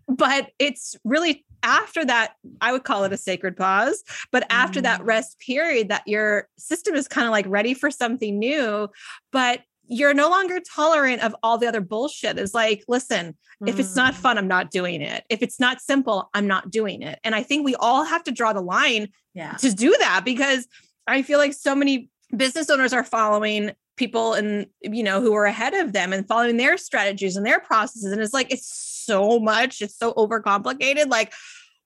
[0.08, 4.04] But it's really after that, I would call it a sacred pause.
[4.32, 5.06] But after that Mm.
[5.06, 8.90] rest period, that your system is kind of like ready for something new.
[9.32, 12.40] But you're no longer tolerant of all the other bullshit.
[12.40, 13.38] It's like, listen,
[13.68, 14.18] if it's not Mm.
[14.18, 15.24] fun, I'm not doing it.
[15.30, 17.20] If it's not simple, I'm not doing it.
[17.24, 19.52] And I think we all have to draw the line yeah.
[19.58, 20.68] to do that because
[21.12, 25.46] I feel like so many business owners are following people and you know who are
[25.46, 28.12] ahead of them and following their strategies and their processes.
[28.12, 28.68] And it's like it's
[29.06, 29.82] so much.
[29.82, 31.10] It's so overcomplicated.
[31.10, 31.34] Like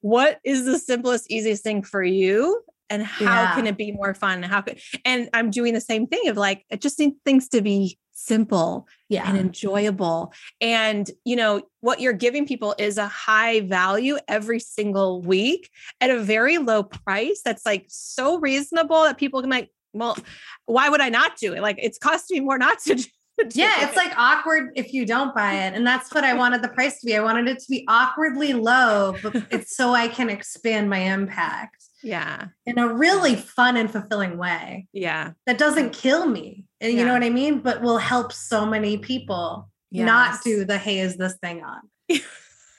[0.01, 2.61] what is the simplest easiest thing for you?
[2.89, 3.55] And how Yeah.
[3.55, 4.43] can it be more fun?
[4.43, 7.49] And how could and i'm doing the same thing of like i just need things
[7.49, 9.27] to be simple Yeah.
[9.29, 10.33] and enjoyable.
[10.61, 15.69] And, you know, what you're giving people is a high value every single week
[16.01, 20.17] at a very low price that's like so reasonable that people can like, well,
[20.65, 21.61] why would I not do it?
[21.61, 23.05] Like it's costing me more not to do
[23.53, 25.73] Yeah, it's like awkward if you don't buy it.
[25.73, 27.15] And that's what I wanted the price to be.
[27.15, 31.83] I wanted it to be awkwardly low, but it's so I can expand my impact
[32.05, 35.31] yeah, in a really fun and fulfilling way yeah.
[35.47, 36.65] that doesn't kill me.
[36.79, 37.05] And you Yeah.
[37.05, 37.59] know what I mean?
[37.59, 40.05] But will help so many people Yes.
[40.05, 41.81] not do the hey, is this thing on?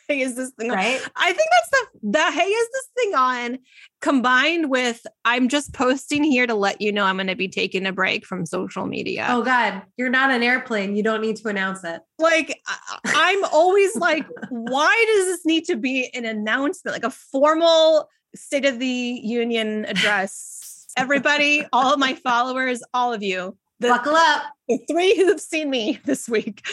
[0.08, 0.76] Hey, is this thing on?
[0.76, 1.00] Right?
[1.16, 3.58] I think that's the the hey is this thing on
[4.00, 7.86] combined with I'm just posting here to let you know I'm going to be taking
[7.86, 9.26] a break from social media.
[9.28, 10.94] Oh God, you're not an airplane.
[10.94, 12.02] You don't need to announce it.
[12.20, 12.62] like
[13.04, 18.64] I'm always like, why does this need to be an announcement, like a formal State
[18.64, 18.86] of the
[19.22, 20.86] Union address?
[20.96, 24.44] Everybody, all of my followers, all of you, the, Buckle up.
[24.68, 26.66] the three who've seen me this week,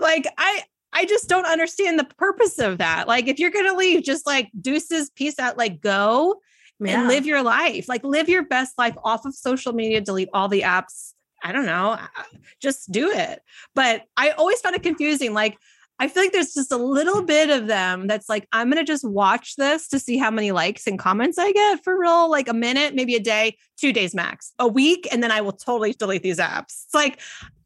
[0.00, 0.62] like I.
[0.96, 3.08] I just don't understand the purpose of that.
[3.08, 6.36] Like, if you're gonna leave, just like deuces, peace out, like go
[6.78, 7.00] Yeah.
[7.00, 7.88] and live your life.
[7.88, 11.14] Like live your best life off of social media, delete all the apps.
[11.42, 11.98] I don't know.
[12.62, 13.40] Just do it.
[13.74, 15.34] But I always found it confusing.
[15.34, 15.58] Like
[16.00, 18.90] I feel like there's just a little bit of them that's like, I'm going to
[18.92, 22.48] just watch this to see how many likes and comments I get for real, like
[22.48, 25.06] a minute, maybe a day, two days max, a week.
[25.12, 26.84] And then I will totally delete these apps.
[26.86, 27.20] It's like,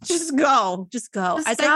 [0.05, 1.37] just go, just go.
[1.39, 1.69] Just I- I think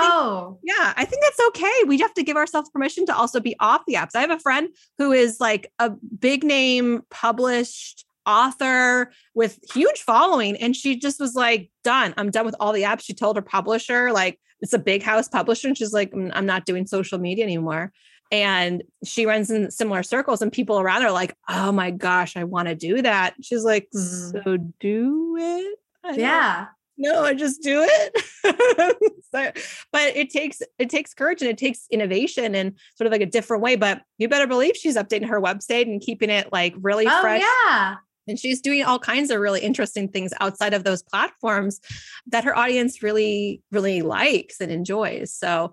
[0.62, 1.84] yeah, I think that's okay.
[1.86, 4.11] We have to give ourselves permission to also be off the apps.
[4.14, 10.57] I have a friend who is like a big name published author with huge following
[10.59, 13.42] and she just was like done i'm done with all the apps she told her
[13.42, 17.18] publisher like it's a big house publisher and she's like "Mm, i'm not doing social
[17.18, 17.92] media anymore
[18.30, 22.36] and she runs in similar circles and people around her are like oh my gosh
[22.36, 24.42] i want to do that she's like Mhm.
[24.44, 26.66] so do it I Yeah.
[26.96, 28.22] no i just do it
[29.34, 29.50] so,
[29.92, 33.26] but it takes it takes courage and it takes innovation and sort of like a
[33.26, 37.06] different way but you better believe she's updating her website and keeping it like really
[37.06, 37.96] Oh fresh yeah.
[38.28, 41.80] And she's doing all kinds of really interesting things outside of those platforms
[42.26, 45.72] that her audience really really likes and enjoys so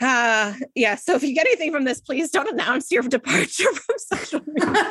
[0.00, 3.96] uh yeah so if you get anything from this please don't announce your departure from
[3.98, 4.82] social media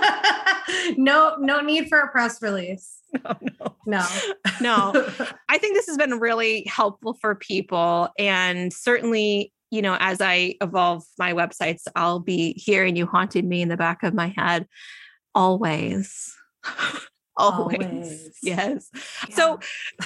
[0.97, 2.99] no, no need for a press release.
[3.13, 4.05] no no No.
[4.61, 5.07] no
[5.49, 8.09] I think this has been really helpful for people.
[8.17, 13.61] And certainly, you know, as I evolve my websites, I'll be hearing you haunting me
[13.61, 14.67] in the back of my head
[15.35, 16.35] always.
[17.38, 17.80] always.
[17.82, 18.38] Always.
[18.41, 18.89] Yes.
[19.32, 19.59] So,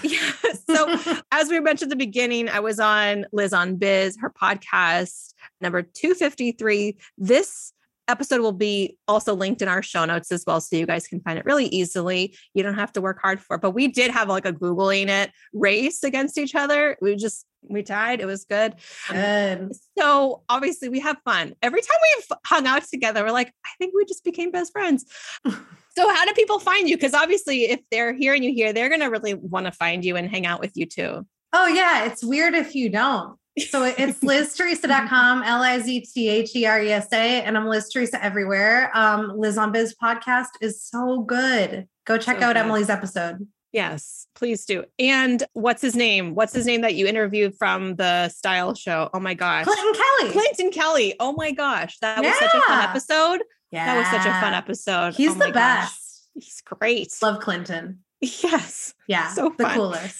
[0.03, 0.31] yeah.
[0.69, 5.33] So, as we mentioned at the beginning, I was on Liz on Biz, her podcast
[5.61, 6.97] number 253.
[7.17, 7.71] This
[8.07, 10.61] episode will be also linked in our show notes as well.
[10.61, 12.35] So you guys can find it really easily.
[12.53, 13.61] You don't have to work hard for it.
[13.61, 16.97] But we did have like a Googling it race against each other.
[17.01, 18.21] We just, we tied.
[18.21, 18.75] It was good.
[19.09, 19.59] Good.
[19.59, 21.53] Um, so obviously we have fun.
[21.61, 25.05] Every time we've hung out together, we're like, I think we just became best friends.
[25.45, 26.95] so how do people find you?
[26.95, 30.15] Because obviously if they're hearing you here, they're going to really want to find you
[30.15, 31.25] and hang out with you too.
[31.53, 32.05] Oh yeah.
[32.05, 33.37] It's weird if you don't.
[33.69, 37.15] So it's liztheresa.com, L-I-Z-T-H-E-R-E-S-A.
[37.43, 38.91] And I'm Liz Theresa everywhere.
[38.95, 41.87] Um, Liz on Biz podcast is so good.
[42.05, 42.59] Go check So out good.
[42.59, 43.47] Emily's episode.
[43.73, 44.85] Yes, please do.
[44.99, 46.35] And what's his name?
[46.35, 49.09] What's his name that you interviewed from the style show?
[49.13, 49.65] Oh my gosh.
[49.65, 50.31] Clinton Kelly.
[50.31, 51.15] Clinton Kelly.
[51.19, 51.97] Oh my gosh.
[51.99, 53.41] That was such a fun episode.
[53.71, 53.85] Yeah.
[53.87, 55.15] That was such a fun episode.
[55.15, 55.53] He's Oh the gosh.
[55.53, 56.29] best.
[56.35, 57.11] He's great.
[57.23, 57.99] Love Clinton.
[58.19, 58.95] Yes.
[59.07, 59.27] Yeah.
[59.33, 59.73] So the fun.
[59.75, 60.15] coolest.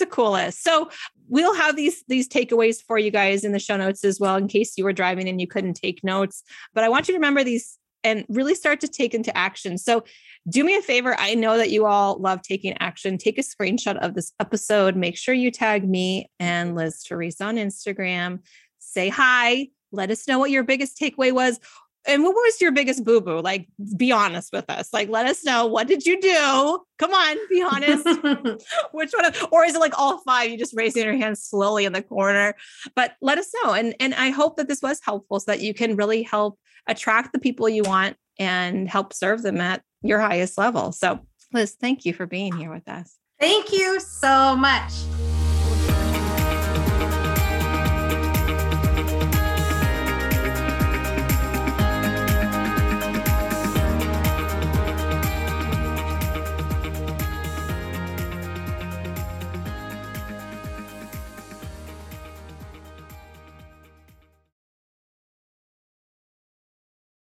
[0.00, 0.64] The coolest.
[0.64, 0.90] So
[1.28, 4.48] we'll have these these takeaways for you guys in the show notes as well, in
[4.48, 6.42] case you were driving and you couldn't take notes.
[6.74, 9.76] But I want you to remember these and really start to take into action.
[9.76, 10.04] So
[10.48, 11.14] do me a favor.
[11.18, 13.18] I know that you all love taking action.
[13.18, 14.96] Take a screenshot of this episode.
[14.96, 18.40] Make sure you tag me and Liz Theresa on Instagram.
[18.78, 19.68] Say hi.
[19.92, 21.60] Let us know what your biggest takeaway was.
[22.06, 23.40] And what was your biggest boo boo?
[23.40, 24.92] Like, be honest with us.
[24.92, 26.80] Like, let us know what did you do?
[26.98, 28.06] Come on, be honest.
[28.92, 31.84] which one of, or is it like all five you just raising your hands slowly
[31.84, 32.54] in the corner
[32.94, 35.74] but let us know and and i hope that this was helpful so that you
[35.74, 40.58] can really help attract the people you want and help serve them at your highest
[40.58, 41.20] level so
[41.52, 44.92] liz thank you for being here with us Thank you so much.